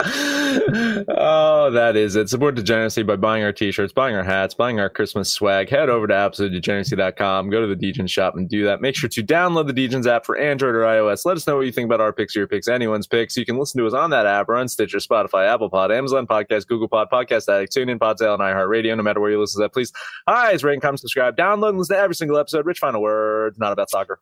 Oh, 0.00 1.70
that 1.72 1.96
is 1.96 2.14
it. 2.14 2.28
Support 2.28 2.54
Degeneracy 2.54 3.02
by 3.02 3.16
buying 3.16 3.42
our 3.42 3.52
t-shirts, 3.52 3.92
buying 3.92 4.14
our 4.14 4.22
hats, 4.22 4.54
buying 4.54 4.78
our 4.78 4.88
Christmas 4.88 5.30
swag. 5.32 5.68
Head 5.68 5.88
over 5.88 6.06
to 6.06 6.14
absolutedegeneracy.com, 6.14 7.50
go 7.50 7.66
to 7.66 7.74
the 7.74 7.74
Degens 7.74 8.10
shop 8.10 8.36
and 8.36 8.48
do 8.48 8.64
that. 8.64 8.80
Make 8.80 8.94
sure 8.94 9.08
to 9.08 9.22
download 9.22 9.66
the 9.66 9.72
Degens 9.72 10.06
app 10.06 10.24
for 10.24 10.38
Android 10.38 10.76
or 10.76 10.82
iOS. 10.82 11.24
Let 11.24 11.36
us 11.36 11.46
know 11.46 11.56
what 11.56 11.66
you 11.66 11.72
think 11.72 11.86
about 11.86 12.00
our 12.00 12.12
picks, 12.12 12.36
your 12.36 12.46
picks, 12.46 12.68
anyone's 12.68 13.08
picks. 13.08 13.36
You 13.36 13.44
can 13.44 13.58
listen 13.58 13.80
to 13.80 13.86
us 13.86 13.94
on 13.94 14.10
that 14.10 14.26
app 14.26 14.48
or 14.48 14.56
on 14.56 14.68
Stitcher, 14.68 14.98
Spotify, 14.98 15.52
Apple 15.52 15.68
Pod, 15.68 15.90
Amazon 15.90 16.26
Podcast, 16.26 16.68
Google 16.68 16.88
Pod, 16.88 17.08
Podcast 17.10 17.52
Addict, 17.52 17.74
TuneIn, 17.74 17.98
Podtail, 17.98 18.34
and 18.34 18.42
iHeartRadio. 18.42 18.96
No 18.96 19.02
matter 19.02 19.20
where 19.20 19.32
you 19.32 19.40
listen 19.40 19.60
to 19.60 19.64
that, 19.64 19.72
please, 19.72 19.92
eyes, 20.28 20.62
rate, 20.62 20.80
comment, 20.80 21.00
subscribe, 21.00 21.36
download, 21.36 21.70
and 21.70 21.78
listen 21.78 21.96
to 21.96 22.02
every 22.02 22.14
single 22.14 22.38
episode. 22.38 22.66
Rich, 22.66 22.78
final 22.78 23.02
word, 23.02 23.56
not 23.58 23.72
about 23.72 23.90
soccer. 23.90 24.20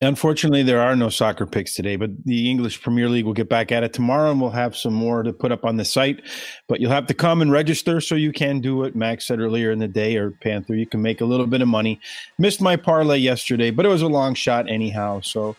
Unfortunately, 0.00 0.62
there 0.62 0.80
are 0.80 0.94
no 0.94 1.08
soccer 1.08 1.44
picks 1.44 1.74
today, 1.74 1.96
but 1.96 2.10
the 2.24 2.48
English 2.48 2.80
Premier 2.80 3.08
League 3.08 3.24
will 3.24 3.32
get 3.32 3.48
back 3.48 3.72
at 3.72 3.82
it 3.82 3.92
tomorrow, 3.92 4.30
and 4.30 4.40
we'll 4.40 4.50
have 4.50 4.76
some 4.76 4.94
more 4.94 5.24
to 5.24 5.32
put 5.32 5.50
up 5.50 5.64
on 5.64 5.76
the 5.76 5.84
site. 5.84 6.22
But 6.68 6.80
you'll 6.80 6.92
have 6.92 7.08
to 7.08 7.14
come 7.14 7.42
and 7.42 7.50
register 7.50 8.00
so 8.00 8.14
you 8.14 8.32
can 8.32 8.60
do 8.60 8.84
it. 8.84 8.94
Max 8.94 9.26
said 9.26 9.40
earlier 9.40 9.72
in 9.72 9.80
the 9.80 9.88
day, 9.88 10.16
or 10.16 10.30
Panther, 10.30 10.76
you 10.76 10.86
can 10.86 11.02
make 11.02 11.20
a 11.20 11.24
little 11.24 11.48
bit 11.48 11.62
of 11.62 11.68
money. 11.68 11.98
Missed 12.38 12.60
my 12.60 12.76
parlay 12.76 13.18
yesterday, 13.18 13.72
but 13.72 13.84
it 13.84 13.88
was 13.88 14.02
a 14.02 14.06
long 14.06 14.34
shot 14.34 14.70
anyhow. 14.70 15.20
So, 15.20 15.56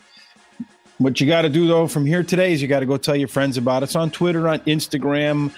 what 0.96 1.20
you 1.20 1.26
got 1.26 1.42
to 1.42 1.50
do 1.50 1.66
though 1.66 1.86
from 1.86 2.06
here 2.06 2.22
today 2.22 2.54
is 2.54 2.62
you 2.62 2.68
got 2.68 2.80
to 2.80 2.86
go 2.86 2.96
tell 2.96 3.16
your 3.16 3.28
friends 3.28 3.58
about 3.58 3.82
us 3.82 3.94
on 3.94 4.10
Twitter, 4.10 4.48
on 4.48 4.60
Instagram, 4.60 5.52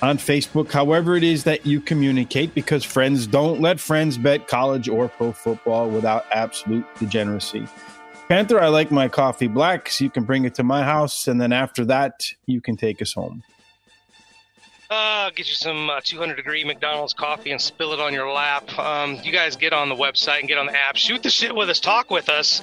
on 0.00 0.16
Facebook, 0.16 0.70
however 0.70 1.16
it 1.16 1.24
is 1.24 1.42
that 1.42 1.66
you 1.66 1.80
communicate, 1.80 2.54
because 2.54 2.84
friends 2.84 3.26
don't 3.26 3.60
let 3.60 3.80
friends 3.80 4.16
bet 4.16 4.46
college 4.46 4.88
or 4.88 5.08
pro 5.08 5.32
football 5.32 5.90
without 5.90 6.24
absolute 6.30 6.86
degeneracy. 7.00 7.66
Panther, 8.28 8.60
I 8.60 8.68
like 8.68 8.90
my 8.90 9.08
coffee 9.08 9.48
black, 9.48 9.88
so 9.88 10.04
you 10.04 10.10
can 10.10 10.24
bring 10.24 10.44
it 10.44 10.54
to 10.56 10.62
my 10.62 10.82
house, 10.84 11.26
and 11.26 11.40
then 11.40 11.50
after 11.50 11.82
that, 11.86 12.26
you 12.44 12.60
can 12.60 12.76
take 12.76 13.00
us 13.00 13.14
home. 13.14 13.42
Uh, 14.90 15.28
get 15.36 15.46
you 15.46 15.54
some 15.54 15.90
uh, 15.90 16.00
200 16.02 16.34
degree 16.34 16.64
McDonald's 16.64 17.12
coffee 17.12 17.50
and 17.50 17.60
spill 17.60 17.92
it 17.92 18.00
on 18.00 18.14
your 18.14 18.32
lap. 18.32 18.78
Um, 18.78 19.16
you 19.22 19.30
guys 19.32 19.54
get 19.54 19.74
on 19.74 19.90
the 19.90 19.94
website 19.94 20.38
and 20.38 20.48
get 20.48 20.56
on 20.56 20.64
the 20.64 20.74
app. 20.74 20.96
Shoot 20.96 21.22
the 21.22 21.28
shit 21.28 21.54
with 21.54 21.68
us. 21.68 21.78
Talk 21.78 22.10
with 22.10 22.30
us. 22.30 22.62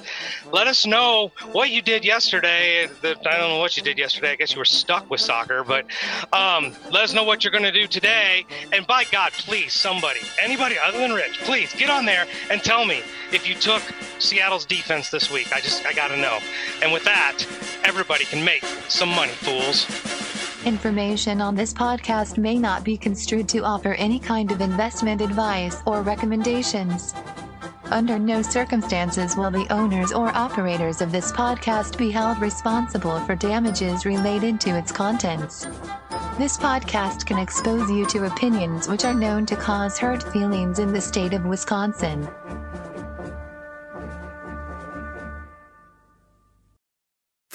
Let 0.50 0.66
us 0.66 0.86
know 0.86 1.30
what 1.52 1.70
you 1.70 1.82
did 1.82 2.04
yesterday. 2.04 2.88
The, 3.00 3.10
I 3.10 3.38
don't 3.38 3.50
know 3.50 3.58
what 3.60 3.76
you 3.76 3.82
did 3.84 3.96
yesterday. 3.96 4.32
I 4.32 4.34
guess 4.34 4.50
you 4.50 4.58
were 4.58 4.64
stuck 4.64 5.08
with 5.08 5.20
soccer, 5.20 5.62
but 5.62 5.86
um, 6.32 6.74
let 6.90 7.04
us 7.04 7.14
know 7.14 7.22
what 7.22 7.44
you're 7.44 7.52
going 7.52 7.62
to 7.62 7.70
do 7.70 7.86
today. 7.86 8.44
And 8.72 8.84
by 8.88 9.04
God, 9.04 9.30
please, 9.30 9.72
somebody, 9.72 10.18
anybody 10.42 10.74
other 10.84 10.98
than 10.98 11.12
Rich, 11.12 11.38
please 11.44 11.72
get 11.74 11.90
on 11.90 12.06
there 12.06 12.26
and 12.50 12.60
tell 12.60 12.84
me 12.84 13.02
if 13.32 13.48
you 13.48 13.54
took 13.54 13.82
Seattle's 14.18 14.66
defense 14.66 15.10
this 15.10 15.30
week. 15.30 15.52
I 15.52 15.60
just, 15.60 15.86
I 15.86 15.92
got 15.92 16.08
to 16.08 16.16
know. 16.16 16.40
And 16.82 16.92
with 16.92 17.04
that, 17.04 17.46
everybody 17.84 18.24
can 18.24 18.44
make 18.44 18.64
some 18.88 19.10
money, 19.10 19.30
fools. 19.30 19.86
Information 20.66 21.40
on 21.40 21.54
this 21.54 21.72
podcast 21.72 22.38
may 22.38 22.58
not 22.58 22.82
be 22.82 22.96
construed 22.96 23.48
to 23.50 23.62
offer 23.62 23.92
any 23.92 24.18
kind 24.18 24.50
of 24.50 24.60
investment 24.60 25.20
advice 25.20 25.80
or 25.86 26.02
recommendations. 26.02 27.14
Under 27.92 28.18
no 28.18 28.42
circumstances 28.42 29.36
will 29.36 29.52
the 29.52 29.72
owners 29.72 30.10
or 30.10 30.36
operators 30.36 31.00
of 31.00 31.12
this 31.12 31.30
podcast 31.30 31.96
be 31.96 32.10
held 32.10 32.40
responsible 32.40 33.20
for 33.20 33.36
damages 33.36 34.04
related 34.04 34.60
to 34.62 34.76
its 34.76 34.90
contents. 34.90 35.68
This 36.36 36.58
podcast 36.58 37.26
can 37.26 37.38
expose 37.38 37.88
you 37.88 38.04
to 38.06 38.26
opinions 38.26 38.88
which 38.88 39.04
are 39.04 39.14
known 39.14 39.46
to 39.46 39.54
cause 39.54 39.98
hurt 39.98 40.32
feelings 40.32 40.80
in 40.80 40.92
the 40.92 41.00
state 41.00 41.32
of 41.32 41.44
Wisconsin. 41.44 42.26